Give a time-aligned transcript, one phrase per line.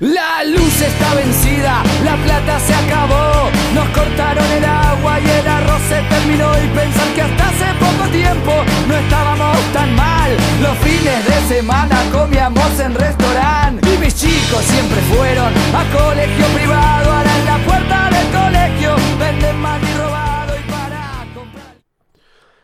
[0.00, 5.82] La luz está vencida, la plata se acabó, nos cortaron el agua y el arroz
[5.88, 6.50] se terminó.
[6.58, 8.52] Y pensar que hasta hace poco tiempo
[8.88, 10.36] no estábamos tan mal.
[10.60, 13.88] Los fines de semana comíamos en restaurante.
[13.94, 19.60] Y mis chicos siempre fueron a colegio privado, ahora en la puerta del colegio venden
[19.60, 21.76] mal y robado y para comprar...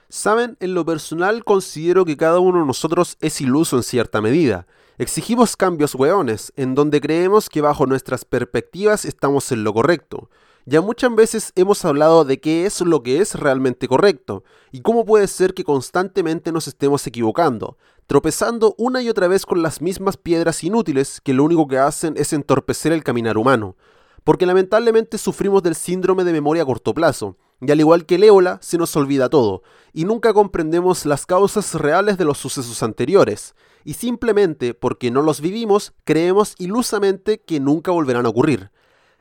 [0.09, 4.67] Saben, en lo personal considero que cada uno de nosotros es iluso en cierta medida.
[5.01, 10.29] Exigimos cambios hueones, en donde creemos que bajo nuestras perspectivas estamos en lo correcto.
[10.67, 15.07] Ya muchas veces hemos hablado de qué es lo que es realmente correcto, y cómo
[15.07, 20.19] puede ser que constantemente nos estemos equivocando, tropezando una y otra vez con las mismas
[20.19, 23.77] piedras inútiles que lo único que hacen es entorpecer el caminar humano.
[24.23, 28.25] Porque lamentablemente sufrimos del síndrome de memoria a corto plazo, y al igual que el
[28.25, 33.55] ébola, se nos olvida todo, y nunca comprendemos las causas reales de los sucesos anteriores
[33.85, 38.71] y simplemente porque no los vivimos, creemos ilusamente que nunca volverán a ocurrir.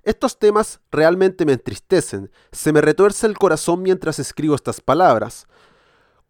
[0.03, 5.47] Estos temas realmente me entristecen, se me retuerce el corazón mientras escribo estas palabras.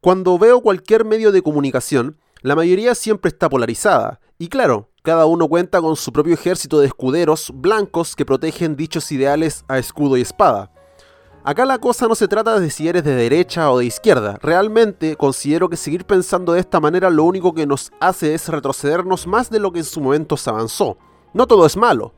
[0.02, 5.48] Cuando veo cualquier medio de comunicación, la mayoría siempre está polarizada, y claro, cada uno
[5.48, 10.22] cuenta con su propio ejército de escuderos blancos que protegen dichos ideales a escudo y
[10.22, 10.72] espada.
[11.50, 14.38] Acá la cosa no se trata de si eres de derecha o de izquierda.
[14.40, 19.26] Realmente considero que seguir pensando de esta manera lo único que nos hace es retrocedernos
[19.26, 21.00] más de lo que en su momento se avanzó.
[21.34, 22.14] No todo es malo.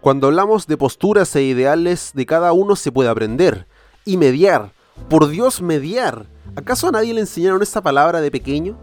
[0.00, 3.66] Cuando hablamos de posturas e ideales de cada uno se puede aprender.
[4.04, 4.70] Y mediar.
[5.08, 6.26] Por Dios, mediar.
[6.54, 8.78] ¿Acaso a nadie le enseñaron esa palabra de pequeño?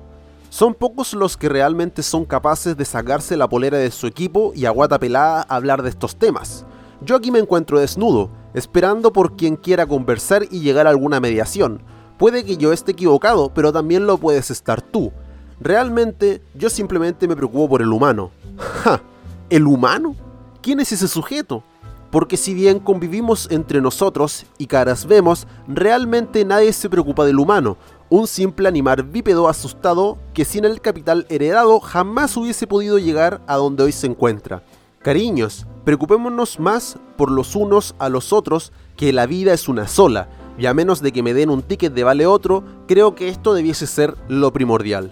[0.50, 4.66] Son pocos los que realmente son capaces de sacarse la polera de su equipo y
[4.66, 6.66] a guata pelada hablar de estos temas.
[7.00, 11.82] Yo aquí me encuentro desnudo, esperando por quien quiera conversar y llegar a alguna mediación.
[12.18, 15.12] Puede que yo esté equivocado, pero también lo puedes estar tú.
[15.60, 18.32] Realmente, yo simplemente me preocupo por el humano.
[18.58, 19.02] ¡Ja!
[19.50, 20.16] ¿El humano?
[20.62, 21.64] ¿Quién es ese sujeto?
[22.12, 27.78] Porque si bien convivimos entre nosotros y caras vemos, realmente nadie se preocupa del humano,
[28.10, 33.56] un simple animal bípedo asustado que sin el capital heredado jamás hubiese podido llegar a
[33.56, 34.64] donde hoy se encuentra.
[35.02, 40.30] Cariños, preocupémonos más por los unos a los otros que la vida es una sola,
[40.58, 43.54] y a menos de que me den un ticket de vale otro, creo que esto
[43.54, 45.12] debiese ser lo primordial.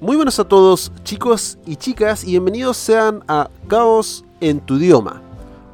[0.00, 5.22] Muy buenas a todos chicos y chicas y bienvenidos sean a Caos en tu idioma,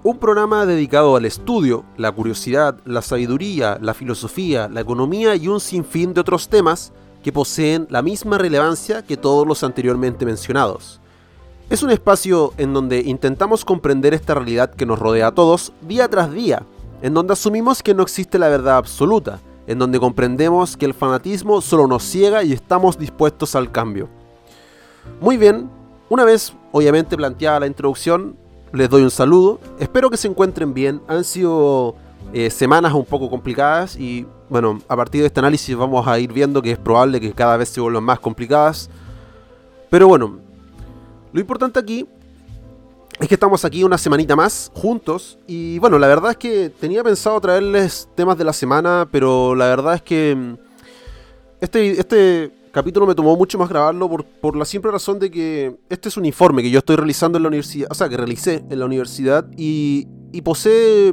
[0.05, 5.59] un programa dedicado al estudio, la curiosidad, la sabiduría, la filosofía, la economía y un
[5.59, 11.01] sinfín de otros temas que poseen la misma relevancia que todos los anteriormente mencionados.
[11.71, 16.09] Es un espacio en donde intentamos comprender esta realidad que nos rodea a todos día
[16.09, 16.65] tras día,
[17.01, 21.61] en donde asumimos que no existe la verdad absoluta, en donde comprendemos que el fanatismo
[21.61, 24.09] solo nos ciega y estamos dispuestos al cambio.
[25.21, 25.71] Muy bien,
[26.11, 28.37] una vez obviamente planteada la introducción,
[28.73, 31.95] les doy un saludo, espero que se encuentren bien, han sido
[32.33, 36.33] eh, semanas un poco complicadas y bueno, a partir de este análisis vamos a ir
[36.33, 38.89] viendo que es probable que cada vez se vuelvan más complicadas.
[39.91, 40.39] Pero bueno,
[41.33, 42.07] lo importante aquí
[43.21, 47.05] es que estamos aquí una semanita más juntos y bueno, la verdad es que tenía
[47.05, 50.55] pensado traerles temas de la semana, pero la verdad es que mm,
[51.61, 55.77] este, este capítulo me tomó mucho más grabarlo por, por la simple razón de que
[55.91, 58.65] este es un informe que yo estoy realizando en la universidad, o sea, que realicé
[58.71, 61.13] en la universidad y, y posee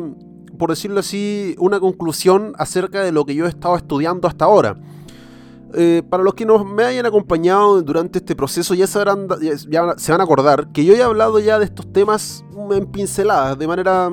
[0.59, 4.75] por decirlo así, una conclusión acerca de lo que yo he estado estudiando hasta ahora.
[5.73, 9.27] Eh, para los que nos me hayan acompañado durante este proceso ya, sabrán,
[9.69, 13.57] ya, se van a acordar que yo he hablado ya de estos temas en pinceladas,
[13.57, 14.09] de manera,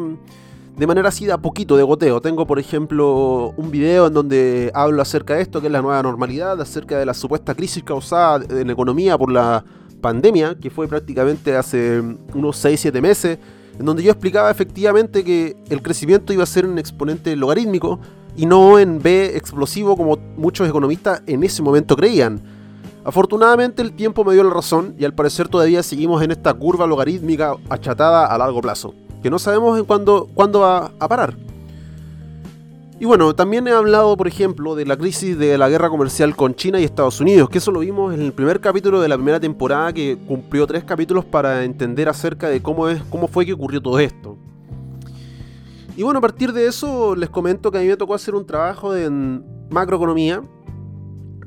[0.76, 2.20] de manera así de a poquito, de goteo.
[2.20, 6.00] Tengo, por ejemplo, un video en donde hablo acerca de esto, que es la nueva
[6.02, 9.64] normalidad, acerca de la supuesta crisis causada en la economía por la
[10.00, 12.00] pandemia, que fue prácticamente hace
[12.34, 13.38] unos 6-7 meses
[13.78, 18.00] en donde yo explicaba efectivamente que el crecimiento iba a ser un exponente logarítmico
[18.36, 22.42] y no en B explosivo como muchos economistas en ese momento creían.
[23.04, 26.86] Afortunadamente el tiempo me dio la razón y al parecer todavía seguimos en esta curva
[26.86, 31.36] logarítmica achatada a largo plazo, que no sabemos en cuándo, cuándo va a parar.
[32.98, 36.54] Y bueno, también he hablado, por ejemplo, de la crisis de la guerra comercial con
[36.54, 39.38] China y Estados Unidos, que eso lo vimos en el primer capítulo de la primera
[39.38, 43.82] temporada que cumplió tres capítulos para entender acerca de cómo, es, cómo fue que ocurrió
[43.82, 44.38] todo esto.
[45.94, 48.46] Y bueno, a partir de eso les comento que a mí me tocó hacer un
[48.46, 50.42] trabajo en macroeconomía.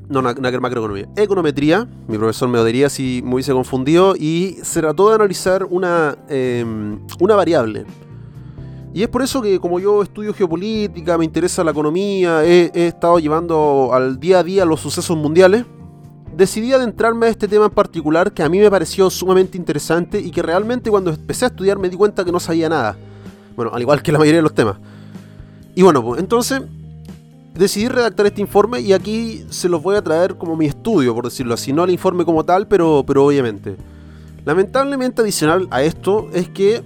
[0.08, 1.08] No, no, no macroeconomía.
[1.16, 1.88] Econometría.
[2.06, 4.14] Mi profesor me odiaría si me hubiese confundido.
[4.16, 7.86] Y se trató de analizar una, em, una variable
[8.92, 13.18] y es por eso que como yo estudio geopolítica, me interesa la economía, he, estado
[13.20, 15.64] llevando al día a día los sucesos mundiales,
[16.36, 20.30] decidí adentrarme a este tema en particular que a mí me pareció sumamente interesante y
[20.30, 22.96] que realmente cuando empecé a estudiar me di cuenta que no sabía nada.
[23.54, 24.76] Bueno, al igual que la mayoría de los temas.
[25.76, 26.60] Y bueno, pues entonces
[27.54, 31.24] decidí redactar este informe y aquí se los voy a traer como mi estudio, por
[31.24, 33.76] decirlo así, no el informe como tal, pero, pero obviamente.
[34.44, 36.82] Lamentablemente adicional a esto es que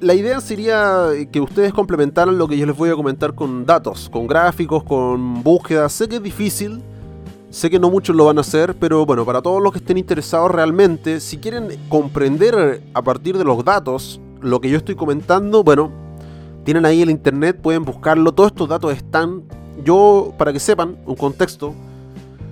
[0.00, 4.08] la idea sería que ustedes complementaran lo que yo les voy a comentar con datos,
[4.08, 5.92] con gráficos, con búsquedas.
[5.92, 6.82] Sé que es difícil,
[7.50, 9.98] sé que no muchos lo van a hacer, pero bueno, para todos los que estén
[9.98, 15.62] interesados realmente, si quieren comprender a partir de los datos lo que yo estoy comentando,
[15.62, 15.90] bueno,
[16.64, 19.42] tienen ahí el internet, pueden buscarlo, todos estos datos están.
[19.84, 21.74] Yo, para que sepan, un contexto,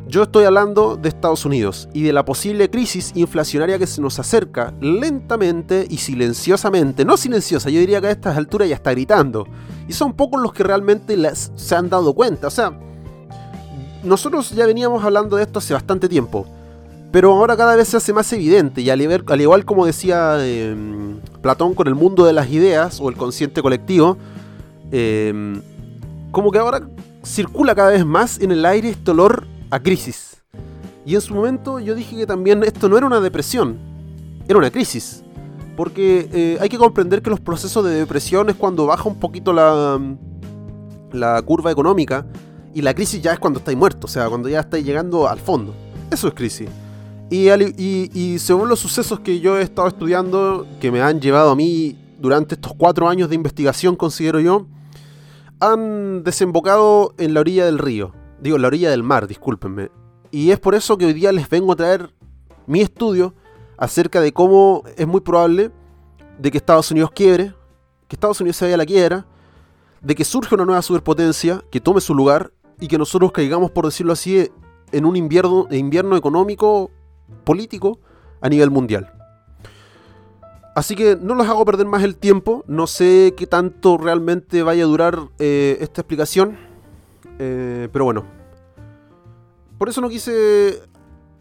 [0.08, 4.18] yo estoy hablando de Estados Unidos y de la posible crisis inflacionaria que se nos
[4.18, 7.04] acerca lentamente y silenciosamente.
[7.04, 9.46] No silenciosa, yo diría que a estas alturas ya está gritando.
[9.86, 12.46] Y son pocos los que realmente se han dado cuenta.
[12.46, 12.72] O sea,
[14.02, 16.46] nosotros ya veníamos hablando de esto hace bastante tiempo.
[17.12, 21.74] Pero ahora cada vez se hace más evidente y al, igual como decía em, Platón
[21.74, 24.16] con el mundo de las ideas o el consciente colectivo,
[24.90, 25.60] em,
[26.30, 26.82] como que ahora
[27.24, 30.42] circula cada vez más en el aire este olor a crisis.
[31.04, 33.78] Y en su momento yo dije que también esto no era una depresión,
[34.46, 35.22] era una crisis.
[35.76, 39.52] Porque eh, hay que comprender que los procesos de depresión es cuando baja un poquito
[39.52, 40.00] la,
[41.12, 42.26] la curva económica
[42.74, 45.38] y la crisis ya es cuando estáis muertos, o sea, cuando ya estáis llegando al
[45.38, 45.74] fondo.
[46.10, 46.68] Eso es crisis.
[47.30, 51.56] Y, y, según los sucesos que yo he estado estudiando, que me han llevado a
[51.56, 54.66] mí durante estos cuatro años de investigación, considero yo,
[55.60, 58.12] han desembocado en la orilla del río.
[58.40, 59.90] Digo, la orilla del mar, discúlpenme.
[60.30, 62.14] Y es por eso que hoy día les vengo a traer
[62.66, 63.34] mi estudio
[63.76, 65.70] acerca de cómo es muy probable
[66.38, 67.54] de que Estados Unidos quiebre,
[68.06, 69.26] que Estados Unidos se vaya a la quiebra,
[70.00, 73.84] de que surja una nueva superpotencia, que tome su lugar y que nosotros caigamos, por
[73.86, 74.50] decirlo así,
[74.92, 76.90] en un invierno, invierno económico,
[77.44, 77.98] político
[78.40, 79.12] a nivel mundial.
[80.74, 84.84] Así que no les hago perder más el tiempo, no sé qué tanto realmente vaya
[84.84, 86.67] a durar eh, esta explicación.
[87.38, 88.24] Eh, pero bueno.
[89.78, 90.82] Por eso no quise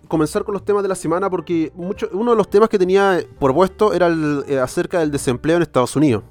[0.07, 3.93] comenzar con los temas de la semana porque uno de los temas que tenía propuesto
[3.93, 6.23] era el, eh, acerca del desempleo en Estados Unidos,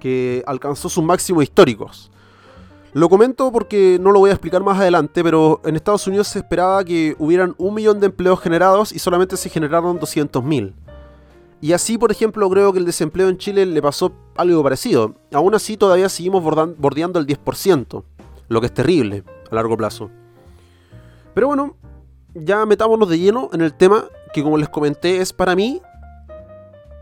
[0.00, 2.10] que alcanzó sus máximos históricos.
[2.92, 6.38] Lo comento porque no lo voy a explicar más adelante, pero en Estados Unidos se
[6.38, 10.74] esperaba que hubieran un millón de empleos generados y solamente se generaron 200.000.
[11.60, 15.14] Y así, por ejemplo, creo que el desempleo en Chile le pasó algo parecido.
[15.32, 18.04] Aún así, todavía seguimos bordeando el 10%
[18.48, 20.10] lo que es terrible a largo plazo.
[21.34, 21.76] Pero bueno,
[22.34, 25.80] ya metámonos de lleno en el tema que como les comenté es para mí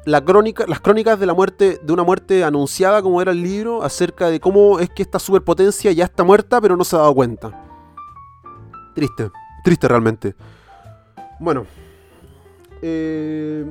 [0.05, 3.83] la crónica, las crónicas de la muerte de una muerte anunciada como era el libro
[3.83, 7.15] acerca de cómo es que esta superpotencia ya está muerta pero no se ha dado
[7.15, 7.65] cuenta.
[8.94, 9.31] Triste,
[9.65, 10.35] triste realmente.
[11.39, 11.67] Bueno,
[12.83, 13.65] eh,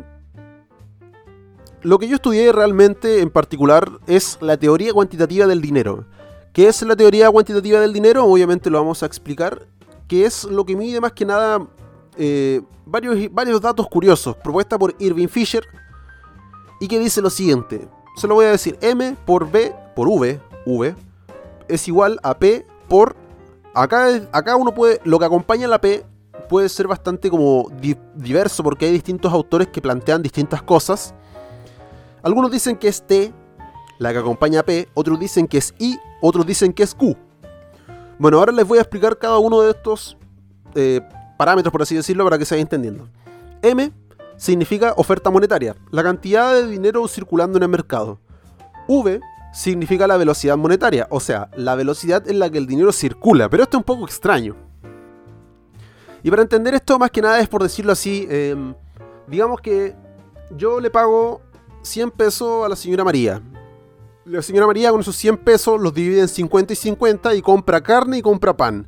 [1.83, 6.06] lo que yo estudié realmente en particular es la teoría cuantitativa del dinero.
[6.53, 8.25] ¿Qué es la teoría cuantitativa del dinero?
[8.25, 9.68] Obviamente lo vamos a explicar.
[10.07, 11.65] Que es lo que mide más que nada
[12.18, 15.63] eh, varios, varios datos curiosos, propuesta por Irving Fisher,
[16.81, 17.88] y que dice lo siguiente.
[18.18, 20.95] Se lo voy a decir, M por B por V, V,
[21.69, 23.15] es igual a P por...
[23.74, 25.00] Acá, acá uno puede...
[25.06, 26.04] Lo que acompaña a la P
[26.50, 27.69] puede ser bastante como
[28.13, 31.14] diverso porque hay distintos autores que plantean distintas cosas.
[32.21, 33.31] Algunos dicen que es T,
[34.01, 37.15] la que acompaña a P, otros dicen que es I otros dicen que es Q.
[38.17, 40.17] Bueno, ahora les voy a explicar cada uno de estos
[40.73, 41.01] eh,
[41.37, 43.07] parámetros, por así decirlo, para que se vaya entendiendo.
[43.61, 43.91] M
[44.37, 48.19] significa oferta monetaria, la cantidad de dinero circulando en el mercado.
[48.87, 49.19] V
[49.53, 53.61] significa la velocidad monetaria, o sea, la velocidad en la que el dinero circula, pero
[53.61, 54.55] esto es un poco extraño.
[56.23, 58.73] Y para entender esto, más que nada es por decirlo así, em,
[59.27, 59.95] digamos que
[60.57, 61.41] yo le pago
[61.83, 63.43] 100 pesos a la señora María
[64.25, 67.81] la señora María con esos 100 pesos los divide en 50 y 50 y compra
[67.81, 68.87] carne y compra pan.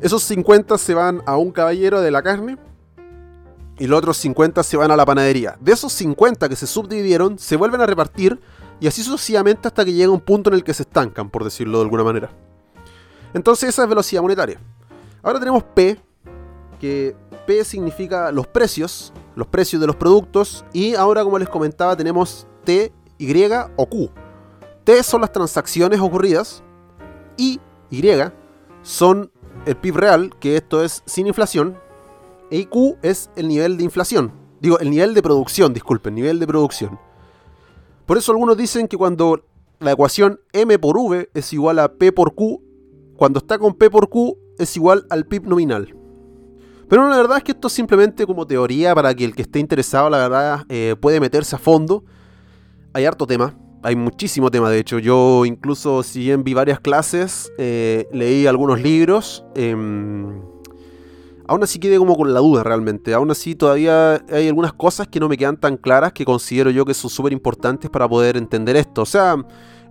[0.00, 2.58] Esos 50 se van a un caballero de la carne
[3.78, 5.56] y los otros 50 se van a la panadería.
[5.60, 8.40] De esos 50 que se subdividieron, se vuelven a repartir
[8.80, 11.78] y así sucesivamente hasta que llega un punto en el que se estancan, por decirlo
[11.78, 12.30] de alguna manera.
[13.34, 14.60] Entonces esa es velocidad monetaria.
[15.22, 16.00] Ahora tenemos P,
[16.80, 17.16] que
[17.46, 22.46] P significa los precios, los precios de los productos, y ahora como les comentaba tenemos
[22.64, 23.44] T, Y
[23.76, 24.10] o Q.
[24.84, 26.62] T son las transacciones ocurridas
[27.36, 27.60] y
[27.90, 28.02] Y
[28.82, 29.30] son
[29.66, 31.76] el PIB real, que esto es sin inflación,
[32.50, 34.32] y Q es el nivel de inflación.
[34.60, 36.98] Digo, el nivel de producción, disculpen, nivel de producción.
[38.06, 39.44] Por eso algunos dicen que cuando
[39.78, 42.62] la ecuación M por V es igual a P por Q,
[43.16, 45.94] cuando está con P por Q es igual al PIB nominal.
[46.88, 49.58] Pero la verdad es que esto es simplemente como teoría para que el que esté
[49.58, 52.04] interesado, la verdad, eh, puede meterse a fondo.
[52.92, 54.98] Hay harto tema, hay muchísimo tema de hecho.
[54.98, 59.44] Yo incluso si bien vi varias clases, eh, leí algunos libros.
[59.54, 60.40] Em,
[61.46, 63.12] aún así quedé como con la duda realmente.
[63.12, 66.84] Aún así todavía hay algunas cosas que no me quedan tan claras que considero yo
[66.84, 69.02] que son súper importantes para poder entender esto.
[69.02, 69.36] O sea,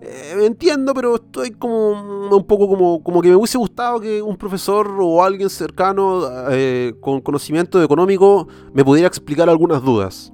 [0.02, 1.92] eh, entiendo, pero estoy como
[2.30, 6.94] un poco como, como que me hubiese gustado que un profesor o alguien cercano eh,
[7.02, 10.32] con conocimiento económico me pudiera explicar algunas dudas.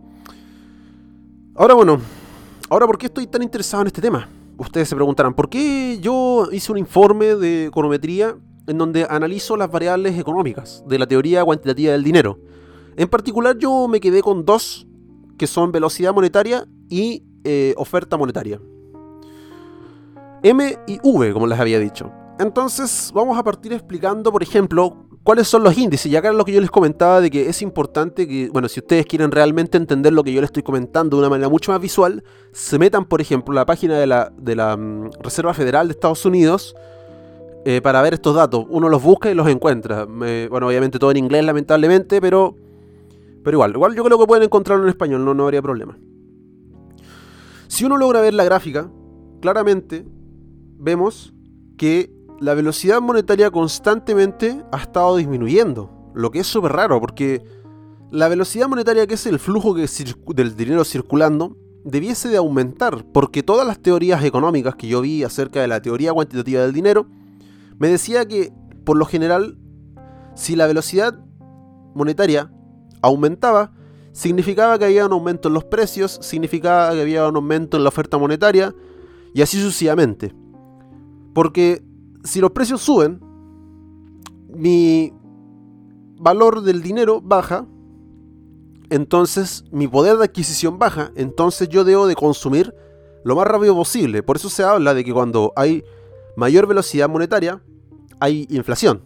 [1.56, 2.00] Ahora bueno,
[2.70, 4.30] ahora ¿por qué estoy tan interesado en este tema?
[4.58, 8.36] Ustedes se preguntarán, ¿por qué yo hice un informe de econometría
[8.68, 12.38] en donde analizo las variables económicas de la teoría cuantitativa del dinero.
[12.98, 14.86] En particular yo me quedé con dos,
[15.38, 18.60] que son velocidad monetaria y eh, oferta monetaria.
[20.44, 22.12] M y V, como les había dicho.
[22.40, 26.10] Entonces vamos a partir explicando, por ejemplo, cuáles son los índices.
[26.10, 28.80] Y acá es lo que yo les comentaba de que es importante que, bueno, si
[28.80, 31.82] ustedes quieren realmente entender lo que yo les estoy comentando de una manera mucho más
[31.82, 36.26] visual, se metan, por ejemplo, a la página de la, mm, Reserva Federal de Estados
[36.26, 36.78] Unidos,
[37.66, 38.68] eh, para ver estos datos.
[38.70, 40.06] Uno los busca y los encuentra.
[40.06, 42.56] bueno, obviamente todo en inglés, lamentablemente, pero,
[43.44, 43.72] pero igual.
[43.72, 45.98] Igual yo creo que pueden encontrarlo en español, no, no habría problema.
[47.68, 48.90] Si uno logra ver la gráfica,
[49.42, 50.06] claramente
[50.78, 51.34] vemos
[51.78, 56.12] que la velocidad monetaria constantemente ha estado disminuyendo.
[56.14, 57.44] Lo que es súper raro, porque
[58.12, 63.66] la velocidad monetaria, que es el flujo del dinero circulando, debiese de aumentar, porque todas
[63.66, 67.08] las teorías económicas que yo vi acerca de la teoría cuantitativa del dinero
[67.80, 68.52] me decía que,
[68.84, 69.58] por lo general,
[70.36, 71.20] si la velocidad
[71.96, 72.52] monetaria
[73.02, 73.72] aumentaba,
[74.12, 77.90] significaba que había un aumento en los precios, significaba que había un aumento en la
[77.90, 78.74] oferta monetaria,
[79.34, 80.34] y así sucesivamente.
[81.34, 81.84] Porque
[82.28, 83.20] si los precios suben,
[84.50, 85.14] mi
[86.20, 87.66] valor del dinero baja,
[88.90, 92.74] entonces mi poder de adquisición baja, entonces yo debo de consumir
[93.24, 94.24] lo más rápido posible.
[94.24, 95.84] Por eso se habla de que cuando hay
[96.36, 97.62] mayor velocidad monetaria,
[98.20, 99.02] hay inflación.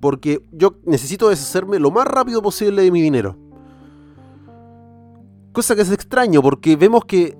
[0.00, 3.36] Porque yo necesito deshacerme lo más rápido posible de mi dinero.
[5.52, 7.36] Cosa que es extraño porque vemos que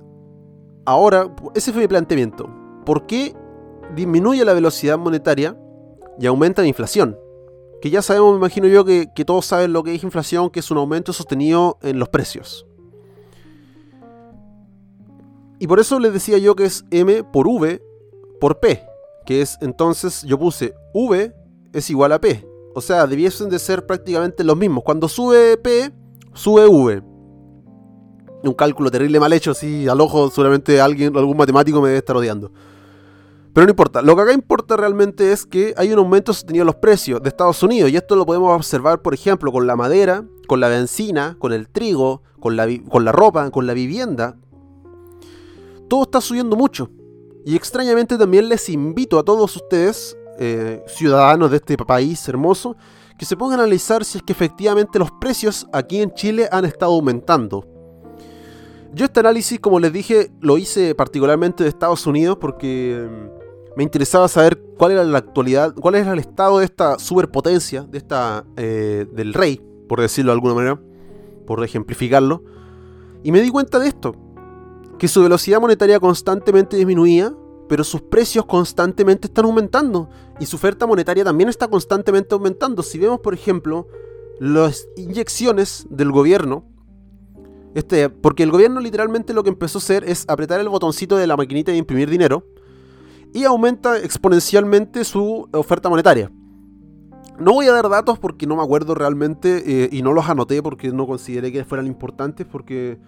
[0.85, 2.49] ahora, ese fue mi planteamiento.
[2.85, 3.35] ¿Por qué
[3.95, 5.57] disminuye la velocidad monetaria
[6.19, 7.19] y aumenta la inflación?
[7.81, 10.71] Que ya sabemos, me imagino yo, que, todos saben lo que es inflación, que es
[10.71, 12.67] un aumento sostenido en los precios.
[15.59, 17.83] Y por eso les decía yo que es M por V
[18.41, 18.83] por P
[19.27, 21.35] que es entonces yo puse V
[21.75, 22.49] es igual a P.
[22.75, 24.85] O sea, debiesen de ser prácticamente los mismos.
[24.85, 25.93] Cuando sube P,
[26.33, 27.03] sube V.
[28.45, 32.17] Un cálculo terrible mal hecho, si al ojo seguramente alguien, algún matemático me debe estar
[32.17, 32.53] odiando.
[33.57, 36.67] Pero no importa, lo que acá importa realmente es que hay un aumento sostenido en
[36.67, 40.27] los precios de Estados Unidos y esto lo podemos observar, por ejemplo, con la madera,
[40.47, 44.37] con la benzina, con el trigo, con la, con la ropa, con la vivienda.
[45.89, 46.91] Todo está subiendo mucho.
[47.47, 52.77] Y extrañamente también les invito a todos ustedes, eh, ciudadanos de este país hermoso,
[53.19, 56.67] que se pongan a analizar si es que efectivamente los precios aquí en Chile han
[56.67, 57.67] estado aumentando.
[58.93, 63.09] Yo este análisis, como les dije, lo hice particularmente de Estados Unidos porque
[63.77, 67.99] me interesaba saber cuál era la actualidad, cuál era el estado de esta superpotencia, de
[67.99, 70.81] esta, eh, del rey, por decirlo de alguna manera,
[71.47, 72.43] por ejemplificarlo.
[73.23, 74.17] Y me di cuenta de esto,
[74.99, 77.35] que su velocidad monetaria constantemente disminuía,
[77.69, 80.09] pero sus precios constantemente están aumentando
[80.41, 82.83] y su oferta monetaria también está constantemente aumentando.
[82.83, 83.89] Si vemos, por ejemplo,
[84.41, 86.65] las inyecciones del gobierno,
[87.75, 91.27] este, porque el gobierno literalmente lo que empezó a hacer es apretar el botoncito de
[91.27, 92.43] la maquinita de imprimir dinero
[93.37, 96.33] y aumenta exponencialmente su oferta monetaria.
[97.39, 100.63] No voy a dar datos porque no me acuerdo realmente eh, y no los anoté
[100.63, 102.99] porque no consideré que fueran importantes porque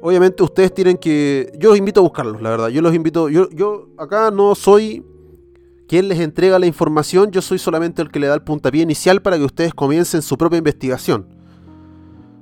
[0.00, 1.52] obviamente ustedes tienen que.
[1.60, 2.68] Yo los invito a buscarlos, la verdad.
[2.70, 3.28] Yo los invito.
[3.28, 5.06] Yo, yo acá no soy
[5.86, 9.22] quien les entrega la información, yo soy solamente el que le da el puntapié inicial
[9.22, 11.28] para que ustedes comiencen su propia investigación.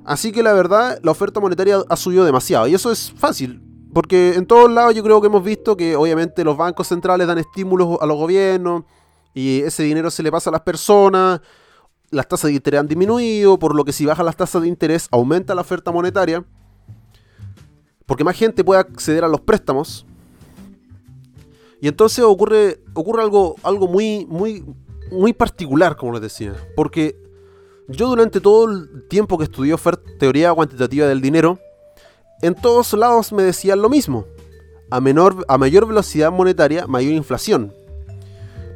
[0.05, 2.67] Así que la verdad, la oferta monetaria ha subido demasiado.
[2.67, 3.61] Y eso es fácil.
[3.93, 7.37] Porque en todos lados yo creo que hemos visto que obviamente los bancos centrales dan
[7.37, 8.83] estímulos a los gobiernos
[9.33, 11.41] y ese dinero se le pasa a las personas.
[12.09, 15.07] Las tasas de interés han disminuido, por lo que si bajan las tasas de interés
[15.11, 16.45] aumenta la oferta monetaria
[18.07, 20.05] porque más gente puede acceder a los préstamos.
[21.79, 24.65] Y entonces ocurre, ocurre algo, algo muy, muy,
[25.11, 26.55] muy particular, como les decía.
[26.75, 27.21] Porque
[27.89, 29.75] yo durante todo el tiempo que estudié
[30.17, 31.59] teoría cuantitativa del dinero,
[32.41, 34.25] en todos lados me decían lo mismo.
[34.89, 37.73] A, menor, a mayor velocidad monetaria, mayor inflación.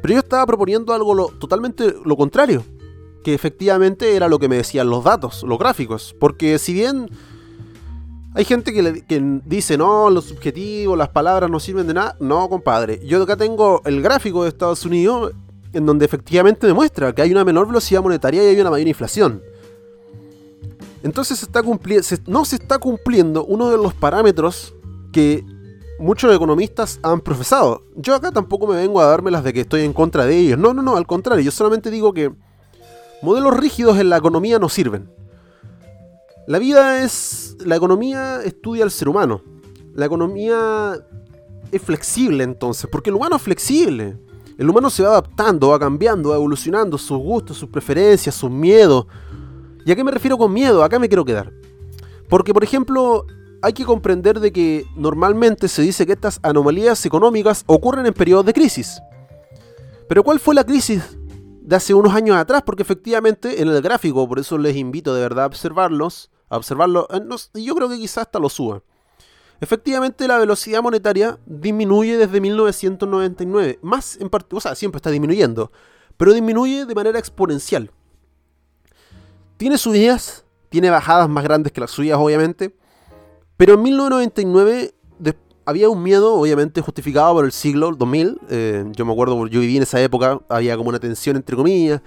[0.02, 2.64] Pero yo estaba proponiendo algo totalmente lo contrario,
[3.24, 6.14] que efectivamente era lo que me decían los datos, los gráficos.
[6.18, 7.08] Porque si bien
[8.34, 12.48] hay gente que, que dice, no, los subjetivos, las palabras no sirven de nada, no,
[12.48, 13.00] compadre.
[13.06, 15.32] Yo acá tengo el gráfico de Estados Unidos
[15.72, 19.42] en donde efectivamente demuestra que hay una menor velocidad monetaria y hay una mayor inflación.
[21.02, 21.62] Entonces se está
[22.26, 24.74] no se está cumpliendo uno de los parámetros
[25.12, 25.44] que
[25.98, 27.82] muchos economistas han profesado.
[27.96, 30.58] Yo acá tampoco me vengo a darme las de que estoy en contra de ellos.
[30.58, 31.44] No, no, no, al contrario.
[31.44, 32.32] Yo solamente digo que
[33.22, 35.10] modelos rígidos en la economía no sirven.
[36.46, 37.56] La vida es...
[37.64, 39.42] La economía estudia al ser humano.
[39.94, 40.94] La economía
[41.70, 44.18] es flexible entonces, porque el humano es flexible.
[44.58, 49.06] El humano se va adaptando, va cambiando, va evolucionando sus gustos, sus preferencias, sus miedos.
[49.84, 50.84] ¿Y a qué me refiero con miedo?
[50.84, 51.52] Acá me quiero quedar.
[52.28, 53.26] Porque, por ejemplo,
[53.62, 58.46] hay que comprender de que normalmente se dice que estas anomalías económicas ocurren en periodos
[58.46, 59.00] de crisis.
[60.08, 61.16] Pero ¿cuál fue la crisis
[61.62, 62.62] de hace unos años atrás?
[62.66, 67.08] Porque efectivamente en el gráfico, por eso les invito de verdad a observarlos, a observarlo,
[67.10, 68.82] eh, yo creo que quizás hasta lo suba.
[69.60, 75.70] Efectivamente la velocidad monetaria disminuye desde 1999, más en parte, o sea, siempre está disminuyendo,
[76.16, 77.92] pero disminuye de manera exponencial.
[79.62, 82.74] Tiene subidas, tiene bajadas más grandes que las suyas, obviamente.
[83.56, 84.92] Pero en 1999
[85.64, 88.40] había un miedo, obviamente justificado por el siglo 2000.
[88.50, 92.00] Eh, yo me acuerdo, yo viví en esa época, había como una tensión entre comillas.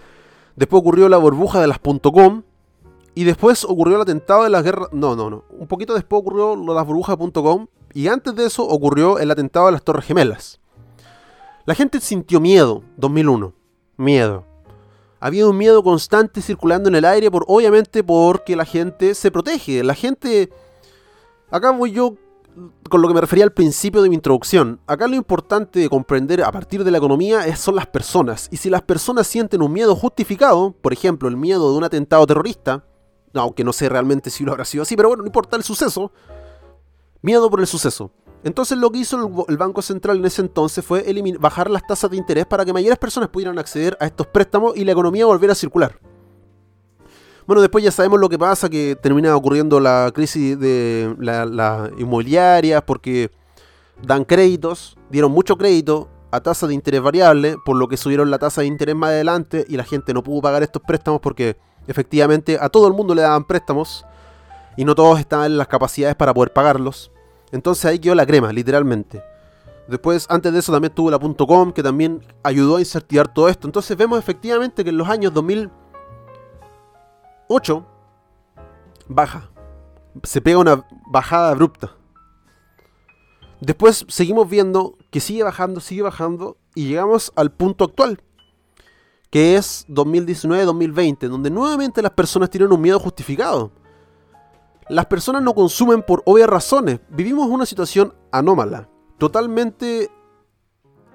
[0.57, 2.43] Después ocurrió la burbuja de las .com.
[3.13, 4.89] Y después ocurrió el atentado de las guerras...
[4.91, 5.45] No, no, no.
[5.51, 7.67] Un poquito después ocurrió lo de las burbujas.com.
[7.93, 10.59] Y antes de eso ocurrió el atentado de las Torres Gemelas.
[11.63, 13.53] La gente sintió miedo, 2001.
[13.95, 14.54] Miedo
[15.25, 19.83] había un miedo constante circulando en el aire, por, obviamente porque la gente se protege.
[19.83, 20.51] La gente...
[21.49, 22.13] Acá voy yo
[22.91, 24.79] con lo que me refería al principio de mi introducción.
[24.85, 28.49] Acá lo importante de comprender a partir de la economía es, son las personas.
[28.51, 32.27] Y si las personas sienten un miedo justificado, por ejemplo, el miedo de un atentado
[32.27, 32.85] terrorista,
[33.33, 36.11] aunque no sé realmente si lo habrá sido así, pero bueno, no importa el suceso,
[37.23, 38.11] miedo por el suceso.
[38.45, 41.03] Entonces lo que hizo el, Banco Central en ese entonces fue
[41.39, 44.85] bajar las tasas de interés para que mayores personas pudieran acceder a estos préstamos y
[44.85, 45.97] la economía volviera a circular.
[47.47, 51.89] Bueno, después ya sabemos lo que pasa, que termina ocurriendo la crisis de las la
[51.97, 53.31] inmobiliarias porque
[54.03, 58.37] dan créditos, dieron mucho crédito a tasa de interés variable, por lo que subieron la
[58.37, 62.59] tasa de interés más adelante y la gente no pudo pagar estos préstamos porque efectivamente
[62.61, 64.05] a todo el mundo le daban préstamos
[64.77, 67.11] y no todos estaban en las capacidades para poder pagarlos.
[67.51, 69.21] Entonces ahí quedó la crema, literalmente.
[69.87, 73.67] Después, antes de eso también tuvo la .com, que también ayudó a incentivar todo esto.
[73.67, 77.85] Entonces vemos efectivamente que en los años 2008
[79.07, 79.51] baja.
[80.23, 81.91] Se pega una bajada abrupta.
[83.61, 88.21] Después seguimos viendo que sigue bajando, sigue bajando y llegamos al punto actual,
[89.29, 93.71] que es 2019-2020, donde nuevamente las personas tienen un miedo justificado
[94.89, 96.99] las personas no consumen por obvias razones.
[97.09, 100.09] Vivimos una situación anómala, totalmente,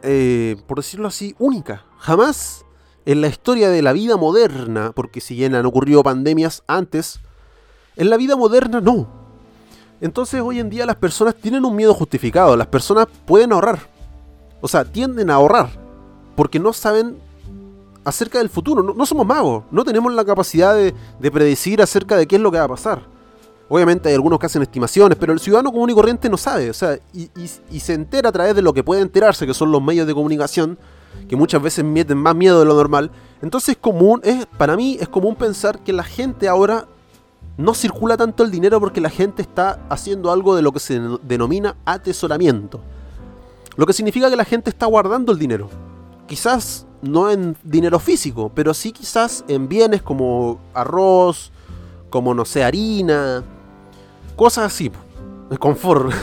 [0.02, 1.84] eh, por decirlo así, única.
[1.98, 2.64] Jamás
[3.06, 7.20] en la historia de la vida moderna, porque si bien han ocurrido pandemias antes,
[7.96, 9.08] en la vida moderna no.
[10.00, 13.78] Entonces hoy en día las personas tienen un miedo justificado, las personas pueden ahorrar.
[14.60, 15.70] O sea, tienden a ahorrar,
[16.36, 17.18] porque no saben
[18.04, 22.26] acerca del futuro, no, somos magos, no tenemos la capacidad de, de predecir acerca de
[22.26, 23.19] qué es lo que va a pasar.
[23.72, 26.74] Obviamente hay algunos que hacen estimaciones, pero el ciudadano común y corriente no sabe, o
[26.74, 27.30] sea, y,
[27.78, 30.76] se entera a través de lo que puede enterarse, que son los medios de comunicación,
[31.28, 33.12] que muchas veces meten más miedo de lo normal.
[33.40, 36.88] Entonces es común, es, para mí es común pensar que la gente ahora
[37.58, 41.00] no circula tanto el dinero porque la gente está haciendo algo de lo que se
[41.22, 42.80] denomina atesoramiento.
[43.76, 45.70] Lo que significa que la gente está guardando el dinero.
[46.26, 51.52] Quizás no en dinero físico, pero sí quizás en bienes como arroz,
[52.10, 53.44] como no sé, harina,
[54.40, 54.90] Cosas así.
[55.58, 56.14] Confort.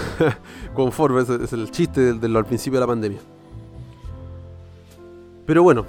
[0.74, 3.20] Confort es, el chiste del, al principio de la pandemia.
[5.46, 5.86] Pero bueno.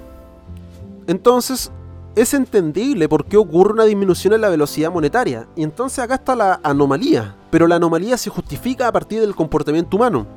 [1.07, 1.71] Entonces,
[2.15, 5.47] es entendible por qué ocurre una disminución en la velocidad monetaria.
[5.55, 7.35] Y entonces acá está la anomalía.
[7.49, 10.27] Pero la anomalía se justifica a partir del comportamiento humano.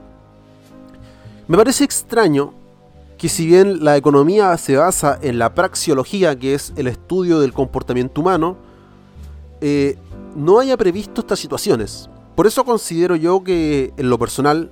[1.47, 2.55] Me parece extraño
[3.19, 7.53] que si bien la economía se basa en la praxiología, que es el estudio del
[7.53, 8.57] comportamiento humano,
[9.61, 9.99] eh,
[10.35, 12.09] no haya previsto estas situaciones.
[12.35, 14.71] Por eso considero yo que, en lo personal,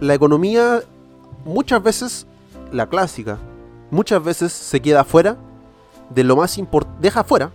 [0.00, 0.82] la economía
[1.44, 2.26] muchas veces,
[2.72, 3.38] la clásica,
[3.90, 5.36] muchas veces se queda fuera
[6.10, 7.50] de lo más importante, deja fuera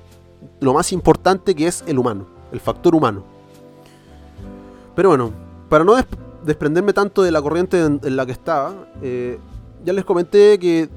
[0.60, 3.24] lo más importante que es el humano, el factor humano.
[4.96, 5.32] Pero bueno,
[5.70, 5.96] para no
[6.44, 9.40] desprenderme tanto de la corriente en, la que estaba, eh,
[9.84, 10.90] ya les comenté que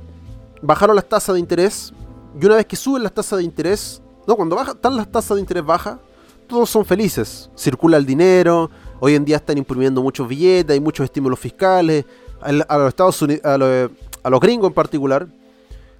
[0.60, 1.92] bajaron las tasas de interés.
[2.40, 5.36] Y una vez que suben las tasas de interés, no, cuando baja, están las tasas
[5.36, 5.98] de interés bajas,
[6.46, 7.50] todos son felices.
[7.56, 8.70] Circula el dinero.
[9.00, 12.04] Hoy en día están imprimiendo muchos billetes, hay muchos estímulos fiscales.
[12.40, 13.90] A los Estados Unidos, a los,
[14.22, 15.28] a los gringos en particular,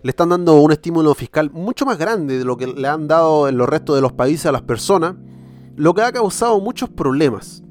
[0.03, 3.49] le están dando un estímulo fiscal mucho más grande de lo que le han dado
[3.49, 5.15] en los restos de los países a las personas,
[5.77, 7.63] lo que ha causado muchos problemas.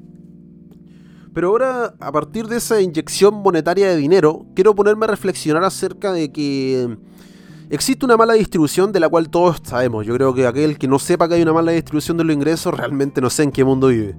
[1.34, 6.12] Pero ahora, a partir de esa inyección monetaria de dinero, quiero ponerme a reflexionar acerca
[6.12, 6.96] de que
[7.72, 10.04] existe una mala distribución de la cual todos sabemos.
[10.06, 12.74] Yo creo que aquel que no sepa que hay una mala distribución de los ingresos
[12.74, 14.14] realmente no sé en qué mundo vive.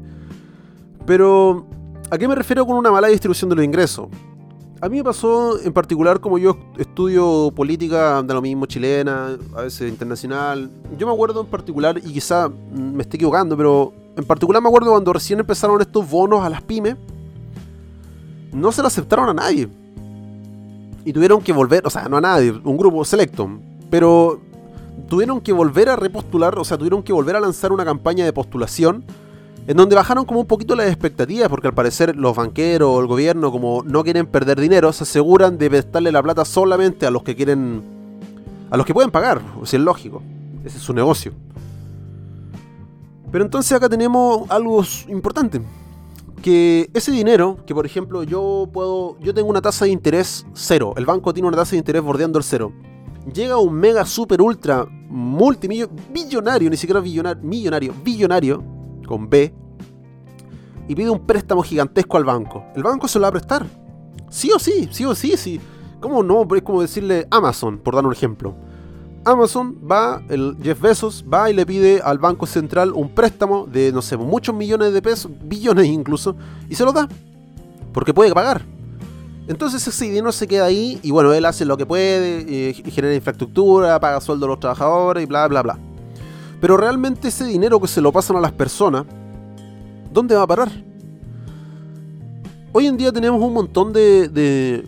[1.06, 1.68] Pero,
[2.10, 4.08] ¿a qué me refiero con una mala distribución de los ingresos?
[4.82, 9.62] A mí me pasó en particular como yo estudio política de lo mismo chilena, a
[9.62, 10.72] veces internacional.
[10.98, 14.92] Yo me acuerdo en particular, y quizá me esté equivocando, pero en particular me acuerdo
[14.92, 16.96] cuando recién empezaron estos bonos a las pymes,
[18.52, 19.70] no se lo aceptaron a nadie.
[21.06, 23.50] Y tuvieron que volver, o sea, no a nadie, un grupo selecto,
[23.89, 24.39] pero
[25.10, 28.34] tuvieron que volver a repostular, o sea, tuvieron que volver a lanzar una campaña de
[28.34, 29.04] postulación
[29.66, 33.08] en donde bajaron como un poquito las expectativas, porque al parecer los banqueros o el
[33.08, 37.24] gobierno, como no quieren perder dinero, se aseguran de prestarle la plata solamente a los
[37.24, 37.82] que quieren,
[38.70, 40.22] a los que pueden pagar, o sea, es lógico,
[40.66, 41.34] ese es su negocio.
[43.32, 45.62] Pero entonces acá tenemos algo importante,
[46.43, 50.93] que ese dinero, que por ejemplo yo puedo, yo tengo una tasa de interés cero,
[50.97, 52.73] el banco tiene una tasa de interés bordeando el cero,
[53.34, 58.63] llega un mega super ultra multimillonario, ni siquiera billonario, millonario, billonario,
[59.08, 59.56] con B,
[60.89, 62.65] y pide un préstamo gigantesco al banco.
[62.75, 63.65] El banco se lo va a prestar.
[64.29, 65.62] Sí o sí, sí o sí, sí.
[66.01, 66.45] ¿Cómo no?
[66.53, 68.53] Es como decirle Amazon, por dar un ejemplo.
[69.26, 73.92] Amazon va, el Jeff Bezos va y le pide al Banco Central un préstamo de,
[73.92, 76.36] no sé, muchos millones de pesos, billones incluso,
[76.70, 77.08] y se lo da.
[77.94, 78.66] Porque puede pagar.
[79.48, 83.14] Entonces ese dinero se queda ahí y bueno, él hace lo que puede, eh, genera
[83.14, 85.80] infraestructura, paga sueldo a los trabajadores y bla, bla, bla.
[86.62, 89.06] Pero realmente ese dinero que se lo pasan a las personas,
[90.12, 90.72] ¿dónde va a parar?
[92.72, 94.86] Hoy en día tenemos un montón de, de,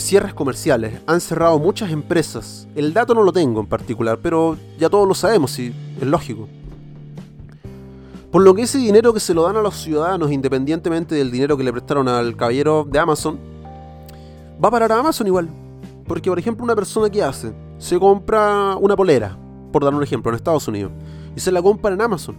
[0.00, 1.00] cierres comerciales.
[1.06, 2.68] Han cerrado muchas empresas.
[2.74, 6.48] El dato no lo tengo en particular, pero ya todos lo sabemos y es lógico.
[8.30, 11.56] Por lo que ese dinero que se lo dan a los ciudadanos, independientemente del dinero
[11.56, 13.38] que le prestaron al caballero de Amazon,
[14.62, 15.48] va a parar a Amazon igual.
[16.06, 19.38] Porque, por ejemplo, una persona que hace, se compra una polera,
[19.72, 20.92] por dar un ejemplo, en Estados Unidos
[21.38, 22.36] y se la compra en Amazon.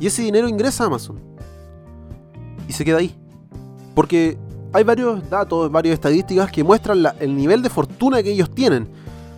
[0.00, 1.20] Y ese dinero ingresa a Amazon.
[2.66, 3.14] Y se queda ahí.
[3.94, 4.38] Porque
[4.72, 8.88] hay varios datos, varias estadísticas que muestran el nivel de fortuna que ellos tienen.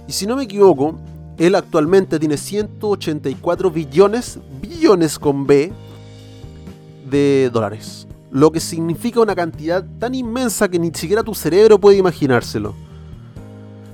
[0.09, 0.99] Y si no me equivoco,
[1.39, 5.73] él actualmente tiene 184 billones, billones con B,
[7.09, 8.07] de dólares.
[8.31, 12.75] Lo que significa una cantidad tan inmensa que ni siquiera tu cerebro puede imaginárselo.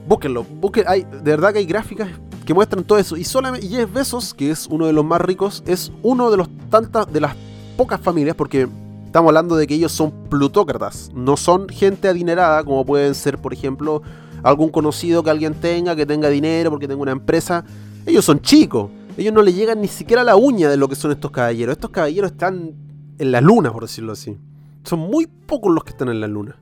[0.07, 0.91] Búsquenlo, búsquenlo.
[0.91, 2.09] Hay, de verdad que hay gráficas
[2.45, 3.17] que muestran todo eso.
[3.17, 6.49] Y solamente Jeff Bezos, que es uno de los más ricos, es uno de los
[6.71, 7.35] tantas de las
[7.77, 8.69] pocas familias, porque
[9.07, 13.53] estamos hablando de que ellos son plutócratas, no son gente adinerada como pueden ser, por
[13.53, 14.03] ejemplo,
[14.43, 17.65] algún conocido que alguien tenga, que tenga dinero, porque tenga una empresa.
[18.05, 20.95] Ellos son chicos, ellos no le llegan ni siquiera a la uña de lo que
[20.95, 21.73] son estos caballeros.
[21.73, 22.75] Estos caballeros están
[23.19, 24.37] en la luna, por decirlo así.
[24.85, 26.57] Son muy pocos los que están en la luna.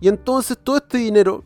[0.00, 1.44] Y entonces todo este dinero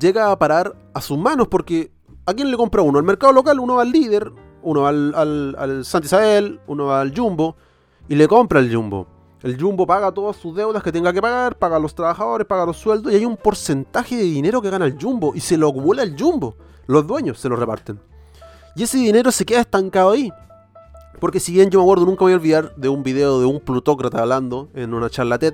[0.00, 1.92] llega a parar a sus manos porque
[2.26, 2.98] ¿A quién le compra uno?
[2.98, 6.86] Al mercado local, uno va al líder, uno va al, al, al Santa Isabel, uno
[6.86, 7.56] va al Jumbo
[8.08, 9.06] y le compra el Jumbo.
[9.44, 12.64] El Jumbo paga todas sus deudas que tenga que pagar, paga a los trabajadores, paga
[12.64, 15.68] los sueldos y hay un porcentaje de dinero que gana el Jumbo y se lo
[15.68, 16.54] acumula el Jumbo.
[16.86, 18.00] Los dueños se lo reparten.
[18.74, 20.32] Y ese dinero se queda estancado ahí.
[21.20, 23.60] Porque si bien yo me acuerdo, nunca voy a olvidar de un video de un
[23.60, 25.52] plutócrata hablando en una charla TED,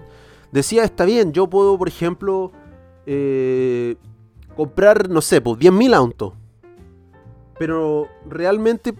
[0.53, 2.53] decía, está bien, yo puedo, por ejemplo,
[3.07, 3.96] eh,
[4.55, 6.35] comprar, no sé, pues 10.000 autos.
[7.59, 8.94] Pero realmente,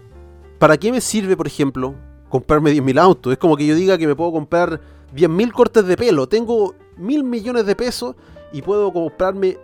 [0.59, 1.95] ¿para qué me sirve, por ejemplo,
[2.31, 3.33] comprarme 10.000 autos?
[3.33, 4.81] Es como que yo diga que me puedo comprar
[5.15, 6.27] 10.000 cortes de pelo.
[6.27, 8.15] Tengo mil millones de pesos
[8.51, 9.57] y puedo comprarme,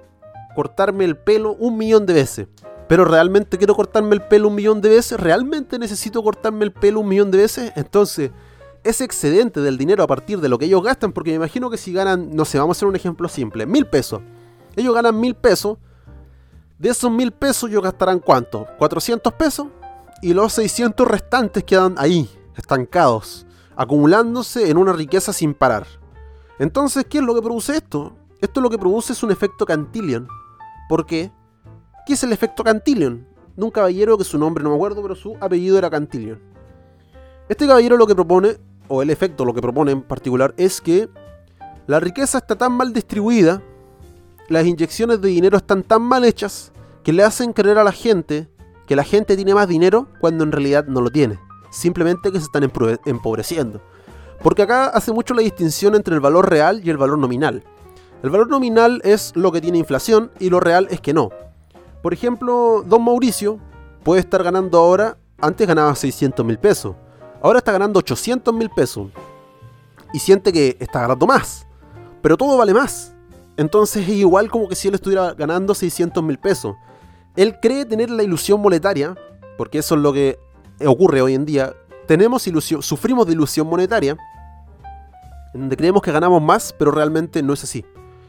[0.55, 2.47] cortarme el pelo un millón de veces.
[2.87, 5.19] Pero realmente quiero cortarme el pelo un millón de veces.
[5.19, 7.71] ¿Realmente necesito cortarme el pelo un millón de veces?
[7.75, 8.31] Entonces,
[8.83, 11.77] ese excedente del dinero a partir de lo que ellos gastan, porque me imagino que
[11.77, 14.21] si ganan, no sé, vamos a hacer un ejemplo simple, mil pesos.
[14.75, 15.77] Ellos ganan mil pesos
[16.79, 18.67] de esos mil pesos, ellos gastarán cuánto?
[18.77, 19.67] 400 pesos.
[20.21, 25.87] Y los 600 restantes quedan ahí, estancados, acumulándose en una riqueza sin parar.
[26.59, 28.15] Entonces, ¿qué es lo que produce esto?
[28.41, 30.27] Esto lo que produce es un efecto Cantillon.
[30.89, 31.31] ¿Por qué?
[32.05, 33.27] ¿Qué es el efecto Cantillon?
[33.55, 36.39] De un caballero que su nombre no me acuerdo, pero su apellido era Cantillon.
[37.49, 41.09] Este caballero lo que propone, o el efecto lo que propone en particular, es que
[41.85, 43.61] la riqueza está tan mal distribuida
[44.49, 46.71] las inyecciones de dinero están tan mal hechas
[47.03, 48.47] que le hacen creer a la gente
[48.85, 51.37] que la gente tiene más dinero cuando en realidad no lo tiene.
[51.77, 52.63] Simplemente que se están
[53.05, 53.81] empobreciendo.
[54.41, 57.63] Porque acá hace mucho la distinción entre el valor real y el valor nominal.
[58.23, 61.29] El valor nominal es lo que tiene inflación y lo real es que no.
[62.01, 63.59] Por ejemplo, don Mauricio
[64.03, 66.95] puede estar ganando ahora, antes ganaba 600 mil pesos,
[67.43, 69.09] ahora está ganando 800 mil pesos
[70.13, 71.67] y siente que está ganando más,
[72.23, 73.13] pero todo vale más.
[73.55, 76.75] Entonces es igual como que si él estuviera ganando 600 mil pesos.
[77.35, 79.15] Él cree tener la ilusión monetaria,
[79.59, 80.39] porque eso es lo que
[80.85, 81.73] ocurre hoy en día.
[82.07, 84.17] Tenemos ilusión, sufrimos de ilusión monetaria,
[85.53, 87.85] en donde creemos que ganamos más, pero realmente no es así.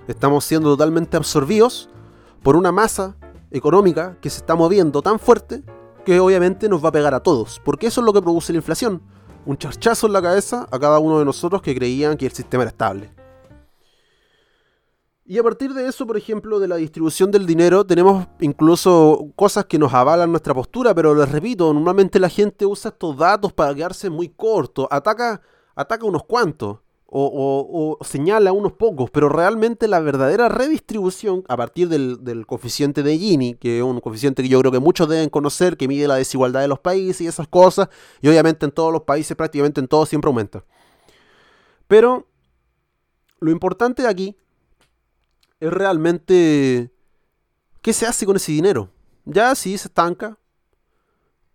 [0.07, 1.91] Estamos siendo totalmente absorbidos
[2.43, 3.17] por una masa
[3.51, 5.63] económica que se está moviendo tan fuerte
[6.05, 8.59] que obviamente nos va a pegar a todos, porque eso es lo que produce la
[8.59, 9.03] inflación.
[9.45, 12.63] Un charchazo en la cabeza a cada uno de nosotros que creían que el sistema
[12.63, 13.18] era estable.
[15.31, 19.67] Y a partir de eso, por ejemplo, de la distribución del dinero, tenemos incluso cosas
[19.67, 23.75] que nos avalan nuestra postura, pero les repito, normalmente la gente usa estos datos para
[23.75, 25.43] quedarse muy corto, ataca,
[25.75, 32.47] ataca unos cuantos o, señala unos pocos, pero realmente la verdadera redistribución a partir del,
[32.47, 35.89] coeficiente de Gini, que es un coeficiente que yo creo que muchos deben conocer, que
[35.89, 37.91] mide la desigualdad de los países y esas cosas,
[38.23, 40.65] y obviamente en todos los países, prácticamente en todos, siempre aumenta.
[41.87, 42.27] Pero
[43.41, 44.35] lo importante aquí
[45.61, 46.93] es realmente
[47.83, 48.91] qué se hace con ese dinero.
[49.25, 50.39] Ya sí se estanca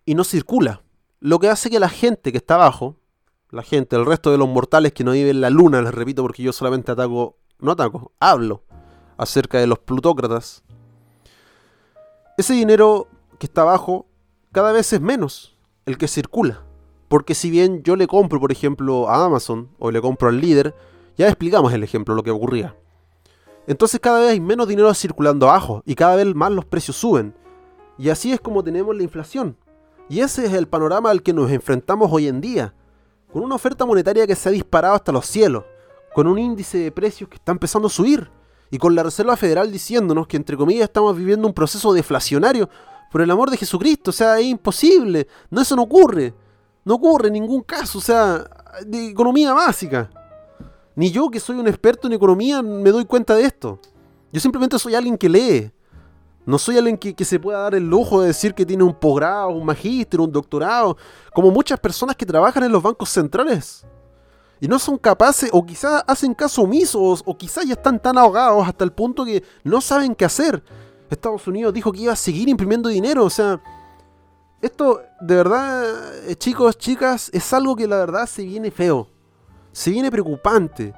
[0.05, 0.83] y no circula.
[1.19, 2.97] Lo que hace que la gente que está abajo,
[3.49, 6.21] la gente, el resto de los mortales que no viven en la luna, les repito
[6.21, 8.63] porque yo solamente ataco, no ataco, hablo
[9.17, 10.63] acerca de los plutócratas.
[12.37, 13.07] Ese dinero
[13.39, 14.07] que está abajo
[14.51, 16.63] cada vez es menos el que circula.
[17.07, 20.75] Porque si bien yo le compro, por ejemplo, a Amazon o le compro al líder,
[21.15, 22.75] ya explicamos el ejemplo, lo que ocurría.
[23.67, 27.33] Entonces cada vez hay menos dinero circulando abajo y cada vez más los precios suben.
[27.97, 29.57] Y así es como tenemos la inflación.
[30.09, 32.73] Y ese es el panorama al que nos enfrentamos hoy en día.
[33.31, 35.63] Con una oferta monetaria que se ha disparado hasta los cielos.
[36.13, 38.29] Con un índice de precios que está empezando a subir.
[38.69, 42.69] Y con la Reserva Federal diciéndonos que entre comillas estamos viviendo un proceso deflacionario.
[43.11, 44.09] Por el amor de Jesucristo.
[44.09, 45.27] O sea, es imposible.
[45.49, 46.33] No, eso no ocurre.
[46.83, 47.99] No ocurre en ningún caso.
[47.99, 48.43] O sea,
[48.85, 50.09] de economía básica.
[50.95, 53.79] Ni yo, que soy un experto en economía, me doy cuenta de esto.
[54.31, 55.71] Yo simplemente soy alguien que lee.
[56.45, 59.49] No soy alguien que, se pueda dar el lujo de decir que tiene un posgrado,
[59.49, 60.97] un magíster, un doctorado,
[61.33, 63.85] como muchas personas que trabajan en los bancos centrales.
[64.59, 68.67] Y no son capaces, o quizás hacen caso omiso, o, quizás ya están tan ahogados
[68.67, 70.63] hasta el punto que no saben qué hacer.
[71.09, 73.61] Estados Unidos dijo que iba a seguir imprimiendo dinero, o sea,
[74.61, 79.12] esto de verdad, eh, chicos, chicas, es algo que la verdad se viene feo
[79.73, 80.93] se viene preocupante.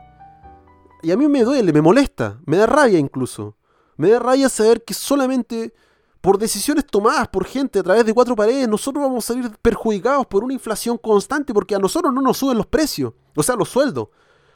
[1.01, 3.55] Y a mí me duele, me molesta, me da rabia incluso.
[3.97, 5.73] Me da rabia saber que solamente
[6.21, 10.25] por decisiones tomadas por gente a través de cuatro paredes, nosotros vamos a salir perjudicados
[10.25, 13.69] por una inflación constante porque a nosotros no nos suben los precios, o sea, los
[13.69, 14.09] sueldos.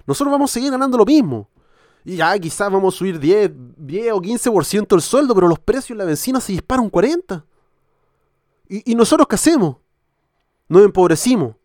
[0.06, 1.48] Nosotros vamos a seguir ganando lo mismo.
[2.04, 5.90] Y ya quizás vamos a subir 10, 10 o 15% el sueldo, pero los precios
[5.90, 7.44] de la benzina se disparan un 40%.
[8.68, 9.78] ¿Y, ¿Y nosotros qué hacemos?
[10.68, 11.59] Nos empobrecimos.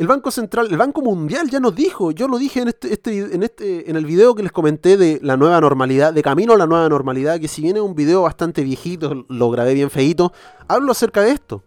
[0.00, 3.34] El Banco Central, el Banco Mundial ya nos dijo, yo lo dije en este, este,
[3.34, 6.56] en este, en el video que les comenté de la nueva normalidad, de camino a
[6.56, 10.32] la nueva normalidad, que si viene un video bastante viejito, lo grabé bien feito,
[10.68, 11.62] hablo acerca de esto.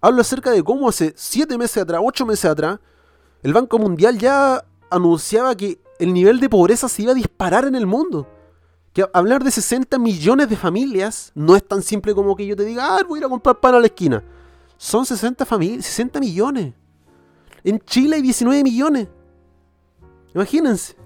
[0.00, 2.80] Hablo acerca de cómo hace 7 meses atrás, 8 meses atrás,
[3.44, 7.76] el Banco Mundial ya anunciaba que el nivel de pobreza se iba a disparar en
[7.76, 8.26] el mundo.
[8.92, 12.64] Que hablar de 60 millones de familias no es tan simple como que yo te
[12.64, 14.24] diga, ah, voy a ir a comprar pan a la esquina.
[14.76, 16.74] Son 60, 60 millones.
[17.64, 19.08] En Chile hay 19 millones.
[20.34, 20.96] Imagínense.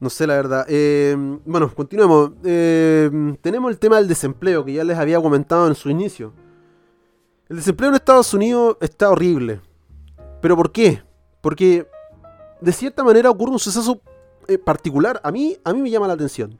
[0.00, 0.66] No sé la verdad.
[0.68, 2.32] Eh, bueno, continuemos.
[2.44, 6.32] Eh, tenemos el tema del desempleo que ya les había comentado en su inicio.
[7.48, 9.60] El desempleo en Estados Unidos está horrible.
[10.40, 11.02] ¿Pero por qué?
[11.40, 11.86] Porque
[12.60, 14.00] de cierta manera ocurre un suceso
[14.46, 15.20] eh, particular.
[15.24, 16.58] A mí, a mí me llama la atención.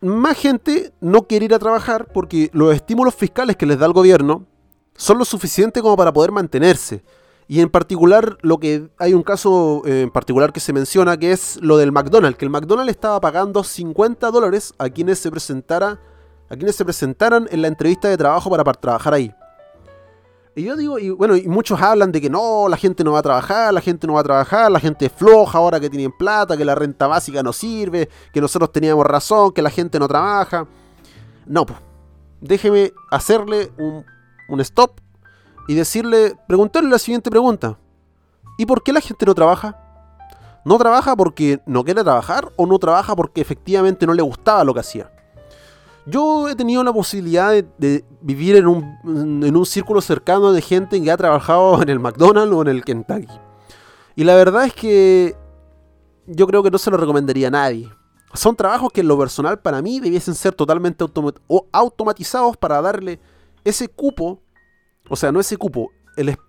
[0.00, 3.92] Más gente no quiere ir a trabajar porque los estímulos fiscales que les da el
[3.92, 4.46] gobierno
[4.96, 7.02] son lo suficiente como para poder mantenerse.
[7.48, 11.32] Y en particular, lo que hay un caso eh, en particular que se menciona, que
[11.32, 16.00] es lo del McDonald's, que el McDonald's estaba pagando 50 dólares a quienes se presentara,
[16.48, 19.34] a quienes se presentaran en la entrevista de trabajo para, trabajar ahí.
[20.54, 23.18] Y yo digo, y bueno, y muchos hablan de que no, la gente no va
[23.18, 26.12] a trabajar, la gente no va a trabajar, la gente es floja ahora que tienen
[26.12, 30.06] plata, que la renta básica no sirve, que nosotros teníamos razón, que la gente no
[30.06, 30.66] trabaja.
[31.46, 31.78] No, pues,
[32.40, 34.04] déjeme hacerle un
[34.54, 35.00] un stop
[35.68, 37.78] y decirle, preguntarle la siguiente pregunta.
[38.58, 39.78] ¿Y por qué la gente no trabaja?
[40.64, 44.74] No trabaja porque no quiere trabajar o no trabaja porque efectivamente no le gustaba lo
[44.74, 45.10] que hacía.
[46.04, 51.00] Yo he tenido la posibilidad de, vivir en un, en un, círculo cercano de gente
[51.00, 53.28] que ha trabajado en el McDonald's o en el Kentucky.
[54.16, 55.36] Y la verdad es que
[56.26, 57.88] yo creo que no se lo recomendaría a nadie.
[58.34, 61.04] Son trabajos que en lo personal para mí debiesen ser totalmente
[61.72, 63.20] automatizados para darle
[63.64, 64.41] ese cupo,
[65.12, 65.92] o sea, no ese cupo,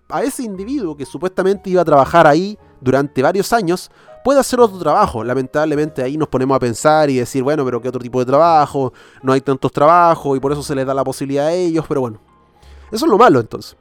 [0.08, 3.90] a ese individuo que supuestamente iba a trabajar ahí durante varios años,
[4.24, 5.22] puede hacer otro trabajo.
[5.22, 8.94] Lamentablemente ahí nos ponemos a pensar y decir, bueno, pero ¿qué otro tipo de trabajo?
[9.22, 12.00] No hay tantos trabajos y por eso se les da la posibilidad a ellos, pero
[12.00, 12.22] bueno.
[12.90, 13.76] Eso es lo malo entonces.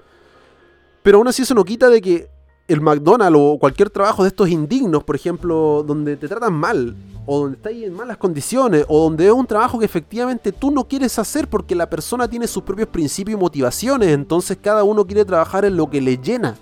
[1.01, 2.29] Pero aún así eso no quita de que
[2.67, 6.95] el McDonald's o cualquier trabajo de estos indignos, por ejemplo, donde te tratan mal,
[7.25, 10.87] o donde estás en malas condiciones, o donde es un trabajo que efectivamente tú no
[10.87, 15.25] quieres hacer porque la persona tiene sus propios principios y motivaciones, entonces cada uno quiere
[15.25, 16.55] trabajar en lo que le llena,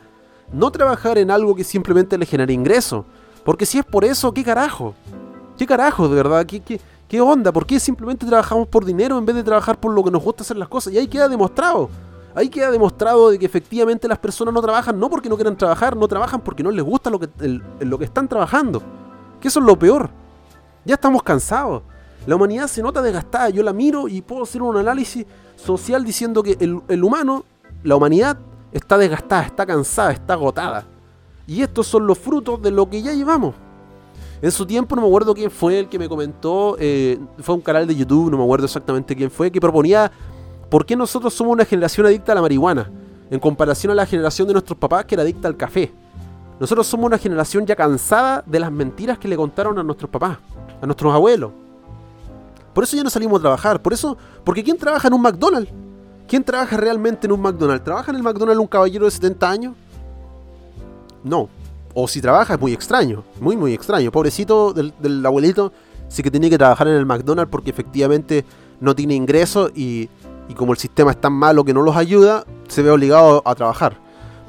[0.51, 3.05] no trabajar en algo que simplemente le genere ingreso.
[3.43, 4.93] Porque si es por eso, ¿qué carajo?
[5.57, 6.45] ¿Qué carajo, de verdad?
[6.45, 7.51] ¿Qué, qué, qué onda?
[7.51, 10.43] ¿Por qué simplemente trabajamos por dinero en vez de trabajar por lo que nos gusta
[10.43, 10.93] hacer las cosas?
[10.93, 11.89] Y ahí queda demostrado.
[12.33, 15.95] Ahí queda demostrado de que efectivamente las personas no trabajan no porque no quieran trabajar,
[15.95, 17.29] no trabajan porque no les gusta lo que,
[17.79, 18.81] lo que están trabajando.
[19.39, 20.09] Que eso es lo peor.
[20.85, 21.83] Ya estamos cansados.
[22.25, 23.49] La humanidad se nota desgastada.
[23.49, 27.43] Yo la miro y puedo hacer un análisis social diciendo que el, el humano,
[27.83, 28.37] la humanidad,
[28.71, 30.85] está desgastada, está cansada, está agotada.
[31.47, 33.55] Y estos son los frutos de lo que ya llevamos.
[34.41, 37.61] En su tiempo no me acuerdo quién fue el que me comentó, eh, fue un
[37.61, 40.11] canal de YouTube, no me acuerdo exactamente quién fue, que proponía
[40.71, 42.89] por qué nosotros somos una generación adicta a la marihuana,
[43.29, 45.91] en comparación a la generación de nuestros papás que era adicta al café.
[46.61, 50.37] Nosotros somos una generación ya cansada de las mentiras que le contaron a nuestros papás,
[50.81, 51.51] a nuestros abuelos.
[52.73, 55.69] Por eso ya no salimos a trabajar, por eso, porque ¿quién trabaja en un McDonald's?
[56.25, 57.83] ¿Quién trabaja realmente en un McDonald's?
[57.83, 59.75] ¿Trabaja en el McDonald's un caballero de 70 años?
[61.21, 61.49] No.
[61.93, 64.09] O si trabaja es muy extraño, muy muy extraño.
[64.09, 65.73] Pobrecito del, abuelito,
[66.07, 68.45] sí que tiene que trabajar en el McDonald's porque efectivamente
[68.79, 70.07] no tiene ingresos y,
[70.51, 73.55] y como el sistema es tan malo que no los ayuda, se ve obligado a
[73.55, 73.95] trabajar.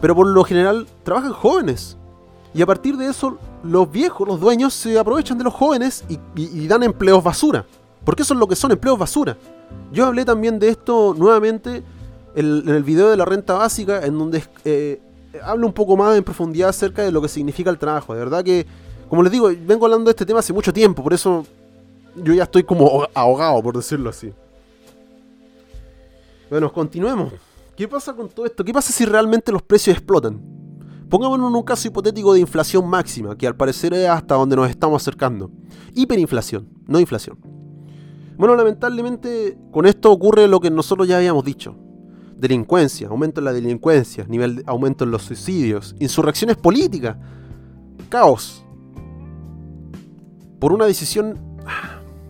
[0.01, 1.97] Pero por lo general trabajan jóvenes.
[2.53, 6.67] Y a partir de eso, los viejos, los dueños, se aprovechan de los jóvenes y,
[6.67, 7.65] dan empleos basura.
[8.05, 9.37] Porque eso es lo que son empleos basura.
[9.93, 11.85] Yo hablé también de esto nuevamente
[12.35, 15.01] en, el video de la renta básica, en donde eh,
[15.45, 18.13] hablo un poco más en profundidad acerca de lo que significa el trabajo.
[18.13, 18.67] De verdad que,
[19.09, 21.47] como les digo, vengo hablando de este tema hace mucho tiempo, por eso
[22.17, 24.33] yo ya estoy como ahogado, por decirlo así.
[26.53, 27.33] Bueno, continuemos.
[27.75, 28.63] ¿Qué pasa con todo esto?
[28.63, 30.39] ¿Qué pasa si realmente los precios explotan?
[31.09, 34.69] Pongámonos en un caso hipotético de inflación máxima, que al parecer es hasta donde nos
[34.69, 35.51] estamos acercando.
[35.95, 37.39] Hiperinflación, no inflación.
[38.37, 41.75] Bueno, lamentablemente con esto ocurre lo que nosotros ya habíamos dicho
[42.37, 47.17] delincuencia, aumento en la delincuencia, nivel aumento en los suicidios, insurrecciones políticas,
[48.11, 48.63] caos.
[50.59, 51.41] Por una decisión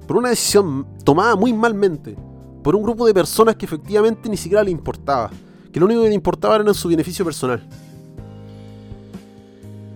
[0.06, 2.16] por una decisión tomada muy malmente
[2.62, 5.30] por un grupo de personas que efectivamente ni siquiera le importaba,
[5.72, 7.62] que lo único que le importaba era su beneficio personal.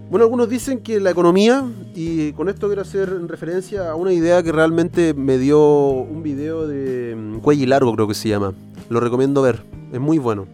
[0.09, 4.41] Bueno, algunos dicen que la economía, y con esto quiero hacer referencia a una idea
[4.43, 8.55] que realmente me dio un video de mm, Cuello Largo, creo que se llama.
[8.89, 10.47] Lo recomiendo ver es muy bueno.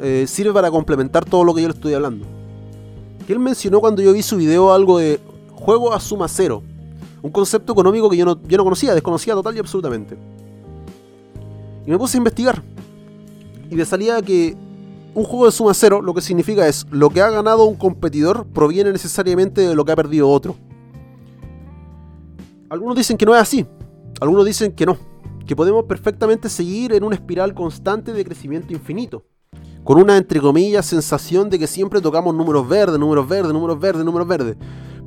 [0.00, 2.26] Eh, sirve para complementar todo lo que yo le estoy hablando.
[3.26, 5.18] Que él mencionó cuando yo vi su video algo de
[5.52, 6.62] juego a suma cero.
[7.22, 10.16] Un concepto económico que yo no, yo no conocía, desconocía total y absolutamente.
[11.86, 12.62] Y me puse a investigar.
[13.70, 14.56] Y me salía que
[15.14, 18.46] un juego de suma cero lo que significa es lo que ha ganado un competidor
[18.46, 20.56] proviene necesariamente de lo que ha perdido otro.
[22.68, 23.66] Algunos dicen que no es así.
[24.20, 25.10] Algunos dicen que no
[25.50, 29.24] que podemos perfectamente seguir en una espiral constante de crecimiento infinito.
[29.82, 34.04] Con una, entre comillas, sensación de que siempre tocamos números verdes, números verdes, números verdes,
[34.04, 34.56] números verdes.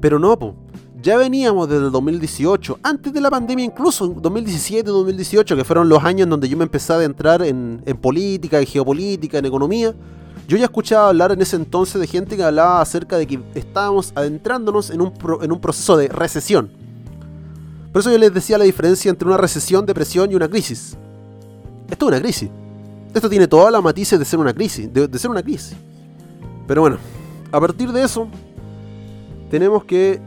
[0.01, 0.57] Pero no, po.
[1.03, 6.03] Ya veníamos desde el 2018, antes de la pandemia incluso, 2017, 2018, que fueron los
[6.03, 9.93] años en donde yo me empecé a entrar en, política, en geopolítica, en economía.
[10.47, 14.13] Yo ya escuchaba hablar en ese entonces de gente que hablaba acerca de que estábamos
[14.15, 16.83] adentrándonos en un, proceso de recesión
[17.93, 20.97] por eso yo les decía la diferencia entre una recesión, depresión y una crisis.
[21.91, 22.49] Esto es una crisis.
[23.13, 25.75] Esto tiene todas las matices de ser una crisis, de, ser una crisis.
[26.67, 26.97] Pero bueno,
[27.51, 28.27] a partir de eso,
[29.51, 30.19] tenemos que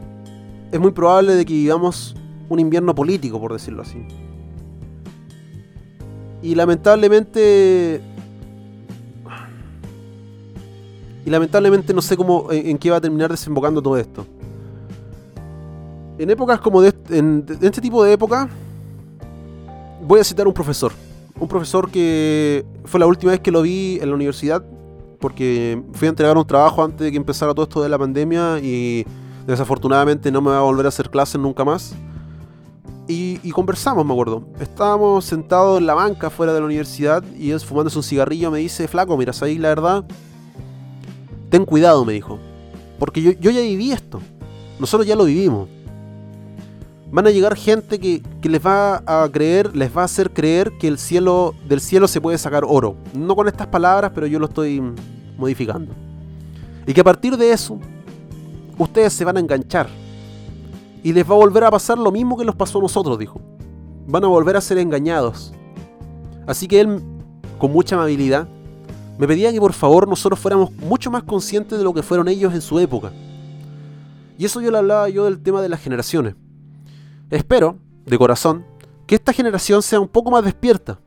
[0.71, 2.15] es muy probable de que vivamos
[2.49, 3.97] un invierno político, por decirlo así.
[6.41, 8.01] Y lamentablemente.
[11.25, 14.25] Y lamentablemente no sé cómo en qué va a terminar desembocando todo esto
[16.17, 18.49] en épocas como de, en, este tipo de época,
[20.05, 20.91] voy a citar un profesor.
[21.39, 24.63] Un profesor que fue la última vez que lo vi en la universidad,
[25.19, 28.59] porque fui a entregar un trabajo antes de que empezara todo esto de la pandemia
[28.59, 29.05] y
[29.47, 31.95] Desafortunadamente no me va a volver a hacer clases nunca más.
[33.07, 34.43] Y, conversamos, me acuerdo.
[34.59, 38.59] Estábamos sentados en la banca fuera de la universidad y él fumándose un cigarrillo me
[38.59, 40.03] dice, flaco, mira, ahí la verdad,
[41.49, 42.37] ten cuidado, me dijo.
[42.99, 44.19] Porque yo, yo ya viví esto.
[44.77, 45.69] Nosotros ya lo vivimos.
[47.09, 50.73] Van a llegar gente que, que, les va a creer, les va a hacer creer
[50.77, 52.97] que el cielo, del cielo se puede sacar oro.
[53.13, 54.83] No con estas palabras, pero yo lo estoy
[55.37, 55.93] modificando.
[56.85, 57.79] Y que a partir de eso,
[58.77, 59.87] ustedes se van a enganchar.
[61.03, 63.41] Y les va a volver a pasar lo mismo que nos pasó a nosotros, dijo.
[64.07, 65.53] Van a volver a ser engañados.
[66.45, 67.01] Así que él,
[67.57, 68.47] con mucha amabilidad,
[69.17, 72.53] me pedía que por favor nosotros fuéramos mucho más conscientes de lo que fueron ellos
[72.53, 73.11] en su época.
[74.37, 76.35] Y eso yo le hablaba yo del tema de las generaciones.
[77.29, 78.65] Espero, de corazón,
[79.07, 80.99] que esta generación sea un poco más despierta,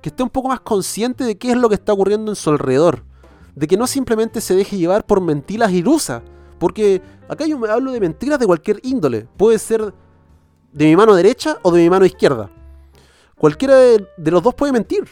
[0.00, 2.50] que esté un poco más consciente de qué es lo que está ocurriendo en su
[2.50, 3.04] alrededor,
[3.54, 6.22] de que no simplemente se deje llevar por mentiras ilusas,
[6.58, 9.92] porque acá yo me hablo de mentiras de cualquier índole, puede ser
[10.72, 12.50] de mi mano derecha o de mi mano izquierda.
[13.36, 15.04] Cualquiera de, los dos puede mentir.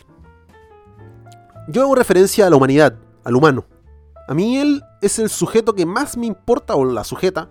[1.69, 3.65] Yo hago referencia a la humanidad, al humano.
[4.29, 7.49] A mí él es el sujeto que más me importa, o la sujeta,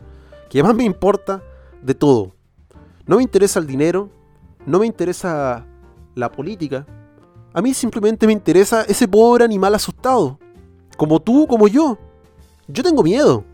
[0.50, 1.41] que más me importa
[1.82, 2.36] de todo.
[3.06, 4.10] No me interesa el dinero,
[4.66, 5.66] no me interesa
[6.16, 6.86] la política.
[7.54, 10.39] A mí simplemente me interesa ese pobre animal asustado.
[10.98, 11.98] Como tú, como yo.
[12.68, 13.46] Yo tengo miedo.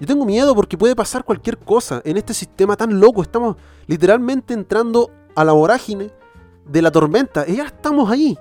[0.00, 3.22] Yo tengo miedo porque puede pasar cualquier cosa en este sistema tan loco.
[3.22, 6.10] Estamos literalmente entrando a la vorágine
[6.66, 7.44] de la tormenta.
[7.46, 8.38] Y ya estamos ahí.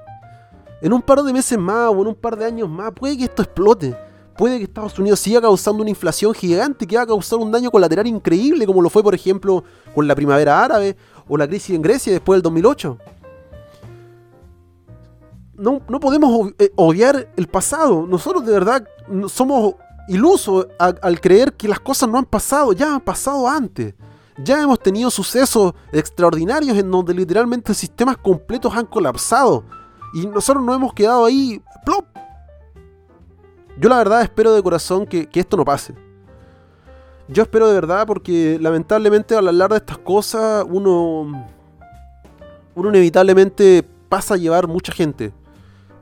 [0.81, 3.23] En un par de meses más o en un par de años más puede que
[3.23, 3.97] esto explote.
[4.37, 7.71] Puede que Estados Unidos siga causando una inflación gigante que va a causar un daño
[7.71, 9.63] colateral increíble como lo fue por ejemplo
[9.95, 10.95] con la primavera árabe
[11.27, 12.99] o la crisis en Grecia después del 2008
[15.57, 18.05] no, podemos eh, odiar el pasado.
[18.07, 18.87] Nosotros de verdad
[19.27, 19.75] somos
[20.07, 23.93] ilusos al creer que las cosas no han pasado, ya han pasado antes.
[24.43, 29.63] Ya hemos tenido sucesos extraordinarios en donde literalmente sistemas completos han colapsado.
[30.13, 31.61] Y nosotros no hemos quedado ahí.
[31.83, 32.05] ¡plop!
[33.79, 35.95] Yo la verdad espero de corazón que, que esto no pase.
[37.27, 41.45] Yo espero de verdad porque lamentablemente al hablar de estas cosas uno...
[42.75, 45.33] Uno inevitablemente pasa a llevar mucha gente.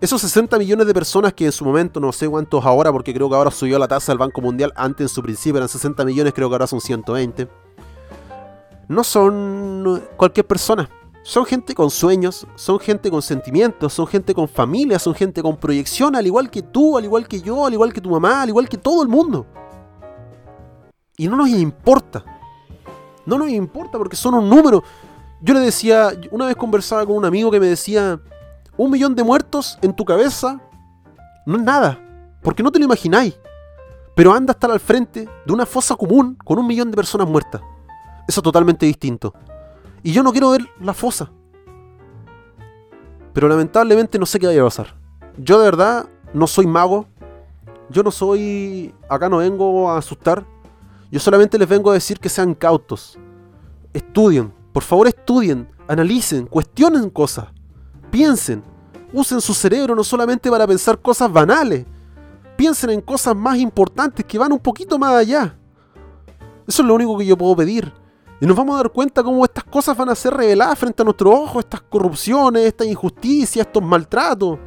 [0.01, 3.29] Esos 60 millones de personas que en su momento, no sé cuántos ahora, porque creo
[3.29, 6.33] que ahora subió la tasa del Banco Mundial, antes en su principio eran 60 millones,
[6.33, 7.47] creo que ahora son 120.
[8.89, 10.89] No son cualquier persona.
[11.23, 15.57] Son gente con sueños, son gente con sentimientos, son gente con familia, son gente con
[15.57, 18.49] proyección, al igual que tú, al igual que yo, al igual que tu mamá, al
[18.49, 19.47] igual que todo el mundo.
[21.17, 22.23] Y no nos importa.
[23.25, 24.83] No nos importa porque son un número.
[25.41, 28.21] Yo le decía, una vez conversaba con un amigo que me decía,
[28.77, 30.59] un millón de muertos en tu cabeza
[31.45, 31.99] no es nada,
[32.41, 33.37] porque no te lo imagináis.
[34.15, 37.27] Pero anda a estar al frente de una fosa común con un millón de personas
[37.27, 37.61] muertas.
[38.27, 39.33] Eso es totalmente distinto.
[40.03, 41.29] Y yo no quiero ver la fosa.
[43.33, 44.95] Pero lamentablemente no sé qué vaya a pasar.
[45.37, 47.07] Yo de verdad no soy mago.
[47.89, 48.93] Yo no soy...
[49.09, 50.45] Acá no vengo a asustar.
[51.11, 53.19] Yo solamente les vengo a decir que sean cautos.
[53.93, 54.53] Estudien.
[54.71, 55.69] Por favor estudien.
[55.87, 56.45] Analicen.
[56.47, 57.47] Cuestionen cosas
[58.11, 58.63] piensen,
[59.13, 61.85] usen su cerebro no solamente para pensar cosas banales,
[62.55, 65.57] piensen en cosas más importantes que van un poquito más allá.
[66.67, 67.93] Eso es lo único que yo puedo pedir.
[68.41, 71.05] Y nos vamos a dar cuenta cómo estas cosas van a ser reveladas frente a
[71.05, 74.59] nuestros ojos, estas corrupciones, esta injusticia, estos maltratos.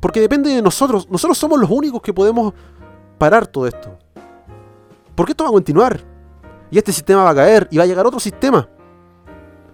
[0.00, 1.08] Porque depende de nosotros.
[1.10, 2.52] Nosotros somos los únicos que podemos
[3.16, 3.96] parar todo esto.
[5.14, 6.00] Porque esto va a continuar.
[6.70, 8.68] Y este sistema va a caer y va a llegar otro sistema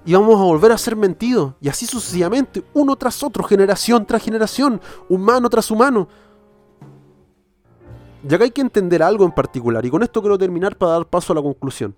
[0.05, 1.55] y vamos a volver a ser mentidos.
[1.61, 6.09] Y así sucesivamente, uno tras otro, generación tras generación, humano tras humano.
[8.29, 11.07] Y acá hay que entender algo en particular, y con esto quiero terminar para dar
[11.07, 11.95] paso a la conclusión.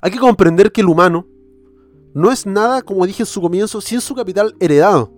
[0.00, 1.26] Hay que comprender que el humano
[2.14, 5.12] no es nada, como dije en su comienzo, sin su capital heredado.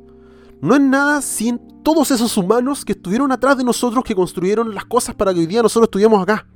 [0.60, 4.84] No es nada sin todos esos humanos que estuvieron atrás de nosotros, que construyeron las
[4.84, 6.46] cosas para que hoy día nosotros estuviéramos acá.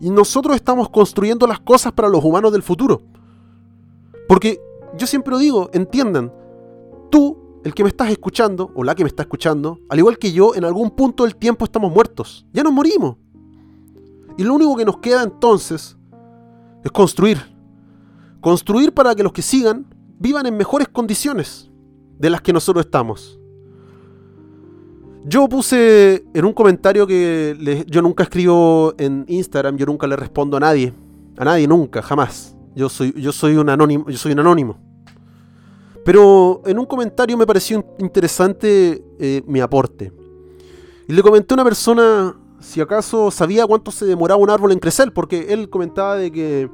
[0.00, 3.02] Y nosotros estamos construyendo las cosas para los humanos del futuro.
[4.28, 4.60] Porque
[4.96, 6.32] yo siempre lo digo, entiendan,
[7.10, 10.32] tú, el que me estás escuchando, o la que me está escuchando, al igual que
[10.32, 12.46] yo, en algún punto del tiempo estamos muertos.
[12.52, 13.16] Ya nos morimos.
[14.36, 15.96] Y lo único que nos queda entonces
[16.84, 17.38] es construir.
[18.40, 19.86] Construir para que los que sigan
[20.18, 21.70] vivan en mejores condiciones
[22.18, 23.40] de las que nosotros estamos.
[25.24, 30.56] Yo puse en un comentario que yo nunca escribo en Instagram, yo nunca le respondo
[30.56, 30.92] a nadie.
[31.36, 32.57] A nadie, nunca, jamás.
[32.78, 34.78] Yo soy, yo soy un anónimo, yo soy un anónimo.
[36.04, 40.12] Pero en un comentario me pareció interesante eh, mi aporte.
[41.08, 44.78] Y le comenté a una persona si acaso sabía cuánto se demoraba un árbol en
[44.78, 46.70] crecer, porque él comentaba de que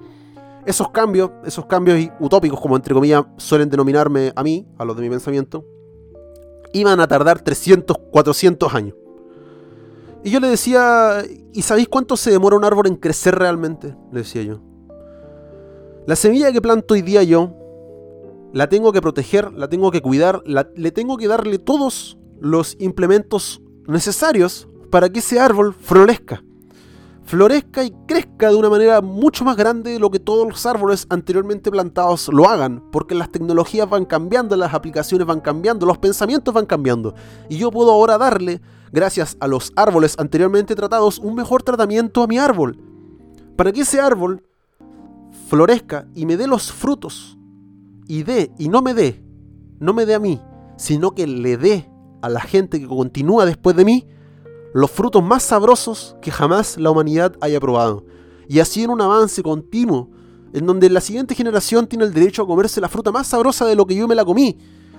[0.66, 5.02] esos cambios, esos cambios utópicos, como entre comillas suelen denominarme a mí, a los de
[5.04, 5.64] mi pensamiento,
[6.74, 8.94] iban a tardar 300, 400 años.
[10.22, 11.22] Y yo le decía,
[11.54, 13.96] ¿y sabéis cuánto se demora un árbol en crecer realmente?
[14.12, 14.73] Le decía yo.
[16.06, 17.54] La semilla que planto hoy día yo,
[18.52, 23.62] la tengo que proteger, la tengo que cuidar, le tengo que darle todos los implementos
[23.86, 26.44] necesarios para que ese árbol florezca.
[27.22, 31.06] Florezca y crezca de una manera mucho más grande de lo que todos los árboles
[31.08, 36.52] anteriormente plantados lo hagan, porque las tecnologías van cambiando, las aplicaciones van cambiando, los pensamientos
[36.52, 37.14] van cambiando.
[37.48, 38.60] Y yo puedo ahora darle
[38.92, 42.78] gracias a los árboles anteriormente tratados, un mejor tratamiento a mi árbol.
[43.56, 44.42] Para que ese árbol
[45.46, 47.38] florezca y me dé los frutos.
[48.06, 49.22] Y dé, y no me dé,
[49.80, 50.40] no me dé a mí,
[50.76, 51.90] sino que le dé
[52.20, 54.06] a la gente que continúa después de mí
[54.74, 58.04] los frutos más sabrosos que jamás la humanidad haya probado.
[58.48, 60.10] Y así en un avance continuo,
[60.52, 63.76] en donde la siguiente generación tiene el derecho a comerse la fruta más sabrosa de
[63.76, 64.58] lo que yo me la comí.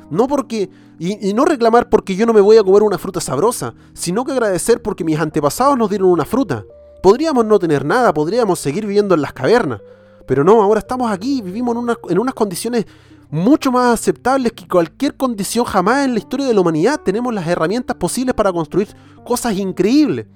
[0.10, 0.70] No porque.
[0.98, 4.32] Y, no reclamar porque yo no me voy a comer una fruta sabrosa, sino que
[4.32, 6.64] agradecer porque mis antepasados nos dieron una fruta.
[7.04, 9.82] Podríamos no tener nada, podríamos seguir viviendo en las cavernas.
[10.28, 12.86] Pero no, ahora estamos aquí, vivimos en, en unas condiciones
[13.30, 17.02] mucho más aceptables que cualquier condición jamás en la historia de la humanidad.
[17.04, 18.88] Tenemos las herramientas posibles para construir
[19.24, 20.28] cosas increíbles.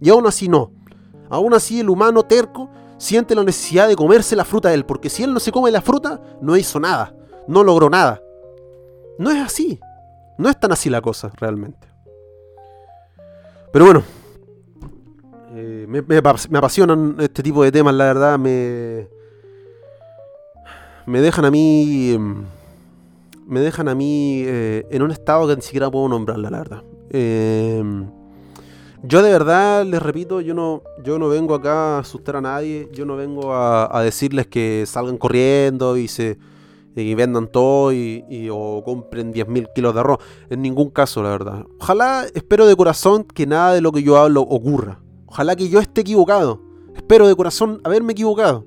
[0.00, 0.70] Y aún así no.
[1.28, 5.10] Aún así el humano terco siente la necesidad de comerse la fruta de él, porque
[5.10, 7.14] si él no se come la fruta, no hizo nada,
[7.46, 8.22] no logró nada.
[9.18, 9.80] No es así.
[10.38, 11.88] No es tan así la cosa, realmente.
[13.72, 14.02] Pero bueno.
[15.54, 18.38] Eh, me, apasionan este tipo de temas, la verdad.
[18.38, 19.08] Me.
[21.06, 22.12] Me dejan a mí.
[22.12, 22.44] Em,
[23.46, 26.82] me dejan a mí eh, en un estado que ni siquiera puedo nombrarla, la verdad.
[27.10, 28.10] Em,
[29.02, 32.88] yo de verdad les repito, yo no, yo no vengo acá a asustar a nadie.
[32.92, 36.38] Yo no vengo a decirles que salgan corriendo y se
[37.02, 40.18] y vendan todo y, o compren 10.000 kilos de arroz.
[40.48, 41.64] En ningún caso, la verdad.
[41.78, 45.00] Ojalá, espero de corazón que nada de lo que yo hablo ocurra.
[45.26, 46.60] Ojalá que yo esté equivocado.
[46.94, 48.64] Espero de corazón haberme equivocado.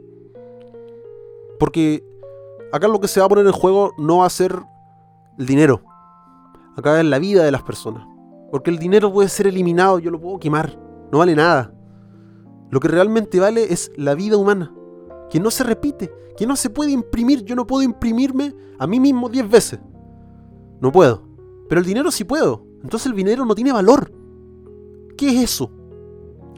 [1.57, 2.03] Porque
[2.71, 4.55] acá lo que se va a poner en juego no va a ser
[5.37, 5.81] el dinero.
[6.75, 8.07] Acá es la vida de las personas.
[8.51, 10.79] Porque el dinero puede ser eliminado, yo lo puedo quemar.
[11.11, 11.73] No vale nada.
[12.69, 14.73] Lo que realmente vale es la vida humana
[15.29, 17.43] que no se repite, que no se puede imprimir.
[17.45, 19.79] Yo no puedo imprimirme a mí mismo 10 veces.
[20.81, 21.23] No puedo.
[21.67, 22.65] Pero el dinero sí puedo.
[22.83, 24.11] Entonces el dinero no tiene valor.
[25.17, 25.71] ¿Qué es eso?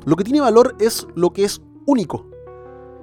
[0.05, 2.27] Lo que tiene valor es lo que es único.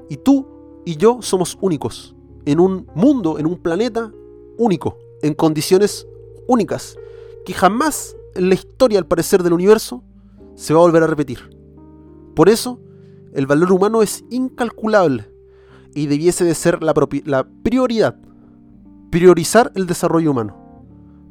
[0.08, 0.46] Y tú
[0.84, 2.16] y yo somos únicos.
[2.48, 4.10] En un mundo, en un planeta
[4.56, 4.96] único.
[5.20, 6.06] En condiciones
[6.46, 6.96] únicas.
[7.44, 10.02] Que jamás en la historia, al parecer, del universo
[10.54, 11.38] se va a volver a repetir.
[12.34, 12.80] Por eso,
[13.34, 15.30] el valor humano es incalculable
[15.94, 16.94] y debiese de ser la,
[17.62, 18.16] prioridad.
[19.10, 20.56] Priorizar el desarrollo humano.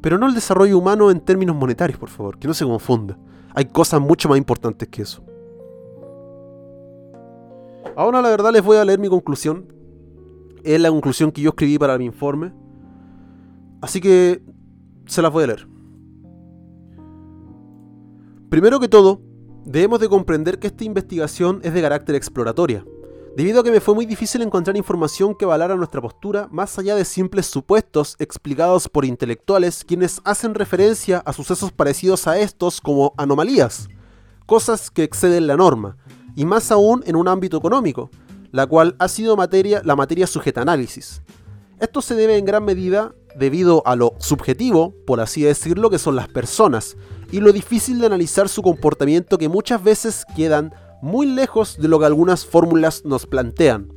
[0.00, 3.18] Pero no el desarrollo humano en términos monetarios, por favor, que no se confunda.
[3.56, 5.24] Hay cosas mucho más importantes que eso.
[7.96, 9.77] Ahora la verdad les voy a leer mi conclusión.
[10.64, 12.52] Es la conclusión que yo escribí para mi informe.
[13.80, 14.42] Así que
[15.06, 15.68] se las voy a leer.
[18.48, 19.20] Primero que todo,
[19.64, 22.84] debemos de comprender que esta investigación es de carácter exploratoria
[23.38, 26.96] debido a que me fue muy difícil encontrar información que avalara nuestra postura más allá
[26.96, 33.14] de simples supuestos explicados por intelectuales quienes hacen referencia a sucesos parecidos a estos como
[33.16, 33.88] anomalías,
[34.44, 35.96] cosas que exceden la norma,
[36.34, 38.10] y más aún en un ámbito económico,
[38.52, 41.22] la cual ha sido materia, la materia sujeta a análisis.
[41.80, 46.16] Esto se debe en gran medida debido a lo subjetivo, por así decirlo, que son
[46.16, 46.96] las personas,
[47.30, 51.98] y lo difícil de analizar su comportamiento que muchas veces quedan muy lejos de lo
[51.98, 53.92] que algunas fórmulas nos plantean.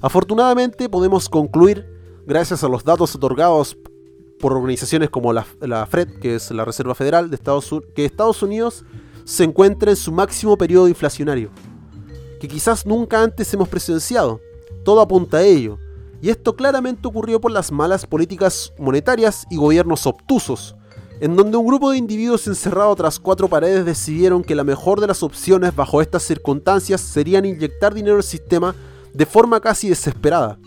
[0.00, 1.86] Afortunadamente podemos concluir,
[2.26, 3.76] gracias a los datos otorgados
[4.40, 5.44] por organizaciones como la,
[5.86, 8.84] FRED, que es la Reserva Federal de Estados Unidos, que Estados Unidos
[9.24, 11.50] se encuentra en su máximo periodo inflacionario,
[12.42, 14.40] que quizás nunca antes hemos presenciado.
[14.84, 15.78] Todo apunta a ello,
[16.20, 20.74] y esto claramente ocurrió por las malas políticas monetarias y gobiernos obtusos,
[21.20, 25.06] en donde un grupo de individuos encerrados tras cuatro paredes decidieron que la mejor de
[25.06, 28.74] las opciones bajo estas circunstancias serían inyectar dinero al sistema
[29.14, 30.58] de forma casi desesperada.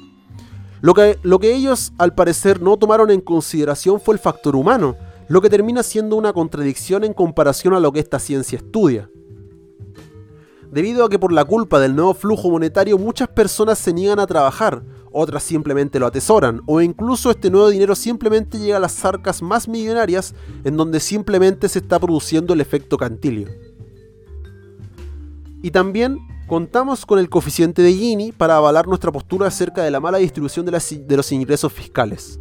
[0.79, 4.95] Lo que, lo que ellos al parecer no tomaron en consideración fue el factor humano,
[5.27, 9.09] lo que termina siendo una contradicción en comparación a lo que esta ciencia estudia.
[10.71, 14.27] Debido a que por la culpa del nuevo flujo monetario muchas personas se niegan a
[14.27, 19.41] trabajar, otras simplemente lo atesoran, o incluso este nuevo dinero simplemente llega a las arcas
[19.41, 23.47] más millonarias en donde simplemente se está produciendo el efecto cantilio.
[25.61, 29.99] Y también contamos con el coeficiente de Gini para avalar nuestra postura acerca de la
[29.99, 32.39] mala distribución de, los ingresos fiscales.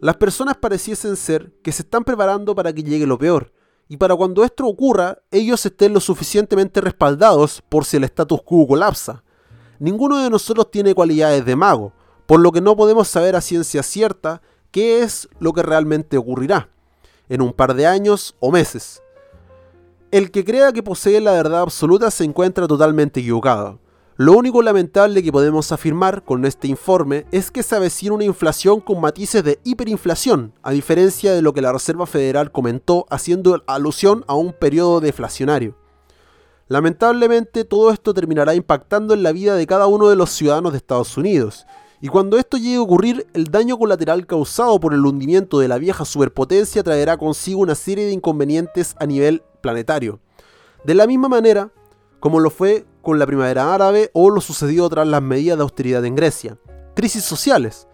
[0.00, 3.52] Las personas pareciesen ser que se están preparando para que llegue lo peor,
[3.90, 8.64] y para cuando esto ocurra, ellos estén lo suficientemente respaldados por si el status quo
[8.64, 9.24] colapsa.
[9.80, 11.92] Ninguno de nosotros tiene cualidades de mago,
[12.26, 16.68] por lo que no podemos saber a ciencia cierta qué es lo que realmente ocurrirá,
[17.28, 19.02] en un par de años o meses.
[20.12, 23.80] El que crea que posee la verdad absoluta se encuentra totalmente equivocado.
[24.20, 28.80] Lo único lamentable que podemos afirmar con este informe es que se avecina una inflación
[28.80, 34.26] con matices de hiperinflación, a diferencia de lo que la Reserva Federal comentó haciendo alusión
[34.28, 35.74] a un periodo deflacionario.
[36.68, 40.76] Lamentablemente todo esto terminará impactando en la vida de cada uno de los ciudadanos de
[40.76, 41.64] Estados Unidos,
[42.02, 45.78] y cuando esto llegue a ocurrir, el daño colateral causado por el hundimiento de la
[45.78, 50.20] vieja superpotencia traerá consigo una serie de inconvenientes a nivel planetario.
[50.84, 51.70] De la misma manera,
[52.20, 56.04] como lo fue con la primavera árabe o lo sucedió tras las medidas de austeridad
[56.04, 56.58] en Grecia.
[56.94, 57.86] Crisis sociales.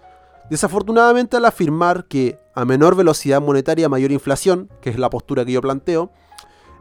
[0.51, 5.53] Desafortunadamente al afirmar que a menor velocidad monetaria mayor inflación, que es la postura que
[5.53, 6.11] yo planteo,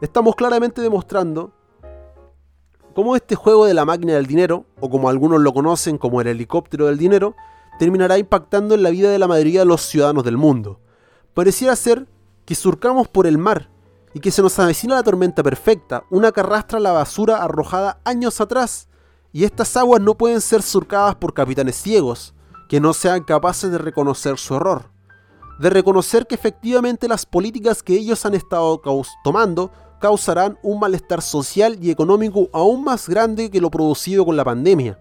[0.00, 1.52] estamos claramente demostrando
[2.94, 6.28] cómo este juego de la máquina del dinero, o como algunos lo conocen como el
[6.28, 7.34] helicóptero del dinero,
[7.78, 10.80] terminará impactando en la vida de la mayoría de los ciudadanos del mundo.
[11.34, 12.06] Pareciera ser
[12.46, 13.68] que surcamos por el mar
[14.16, 18.40] y que se nos avecina la tormenta perfecta, una que arrastra la basura arrojada años
[18.40, 18.88] atrás,
[19.30, 22.32] y estas aguas no pueden ser surcadas por capitanes ciegos,
[22.70, 24.90] que no sean capaces de reconocer su error,
[25.58, 28.80] de reconocer que efectivamente las políticas que ellos han estado
[29.22, 34.46] tomando causarán un malestar social y económico aún más grande que lo producido con la
[34.46, 34.98] pandemia.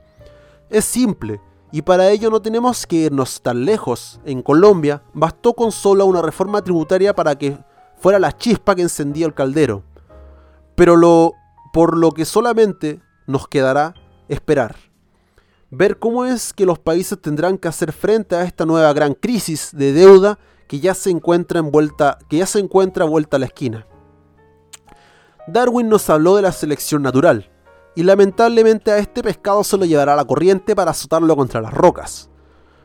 [0.70, 1.40] Es simple,
[1.72, 4.20] y para ello no tenemos que irnos tan lejos.
[4.26, 7.58] En Colombia bastó con solo una reforma tributaria para que
[8.06, 9.82] fuera la chispa que encendía el caldero.
[10.76, 11.34] Pero lo,
[11.74, 13.96] por lo que solamente nos quedará
[14.28, 14.76] esperar.
[15.72, 19.72] Ver cómo es que los países tendrán que hacer frente a esta nueva gran crisis
[19.74, 20.38] de deuda
[20.68, 23.88] que ya se encuentra envuelta, que ya se encuentra vuelta a la esquina.
[25.48, 27.50] Darwin nos habló de la selección natural,
[27.96, 32.30] y lamentablemente a este pescado se lo llevará la corriente para azotarlo contra las rocas.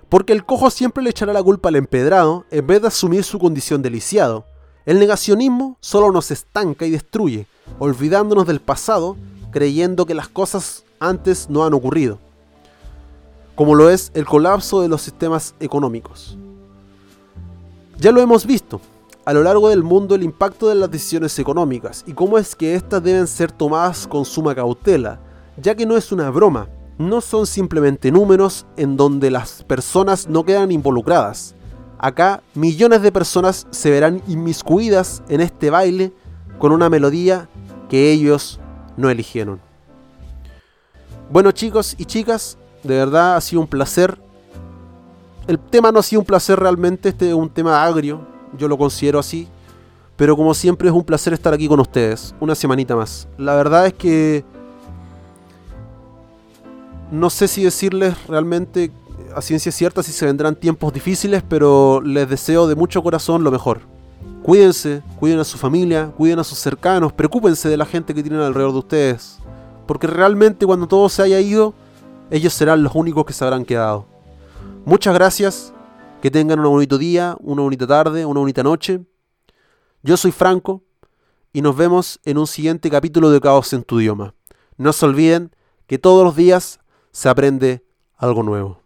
[0.09, 3.39] Porque el cojo siempre le echará la culpa al empedrado en vez de asumir su
[3.39, 4.47] condición de lisiado,
[4.91, 7.47] el negacionismo solo nos estanca y destruye,
[7.78, 9.16] olvidándonos del pasado,
[9.53, 12.18] creyendo que las cosas antes no han ocurrido,
[13.55, 16.36] como lo es el colapso de los sistemas económicos.
[18.01, 18.80] Ya lo hemos visto,
[19.24, 22.74] a lo largo del mundo el impacto de las decisiones económicas y cómo es que
[22.74, 25.20] éstas deben ser tomadas con suma cautela,
[25.57, 26.68] ya que no es una broma,
[26.99, 31.55] no son simplemente números en donde las personas no quedan involucradas,
[32.03, 36.14] Acá millones de personas se verán inmiscuidas en este baile
[36.59, 37.46] con una melodía
[37.90, 38.59] que ellos
[38.96, 39.61] no eligieron.
[41.30, 44.18] Bueno chicos y chicas, de verdad ha sido un placer.
[45.46, 48.26] El tema no ha sido un placer realmente, este es un tema agrio,
[48.57, 49.46] yo lo considero así.
[50.16, 53.28] Pero como siempre es un placer estar aquí con ustedes, una semanita más.
[53.36, 54.42] La verdad es que
[57.11, 58.90] no sé si decirles realmente
[59.35, 63.51] a ciencia cierta si se vendrán tiempos difíciles, pero les deseo de mucho corazón lo
[63.51, 63.81] mejor.
[64.43, 68.41] Cuídense, cuiden a su familia, cuiden a sus cercanos, preocúpense de la gente que tienen
[68.41, 69.39] alrededor de ustedes.
[69.87, 71.74] Porque realmente cuando todo se haya ido,
[72.31, 74.07] ellos serán los únicos que se habrán quedado.
[74.85, 75.72] Muchas gracias,
[76.22, 79.05] que tengan un bonito día, una bonita tarde, una bonita noche.
[80.03, 80.83] Yo soy Franco
[81.53, 84.35] y nos vemos en un siguiente capítulo de Caos en tu idioma.
[84.76, 85.55] No se olviden
[85.87, 87.85] que todos los días se aprende
[88.16, 88.81] algo nuevo.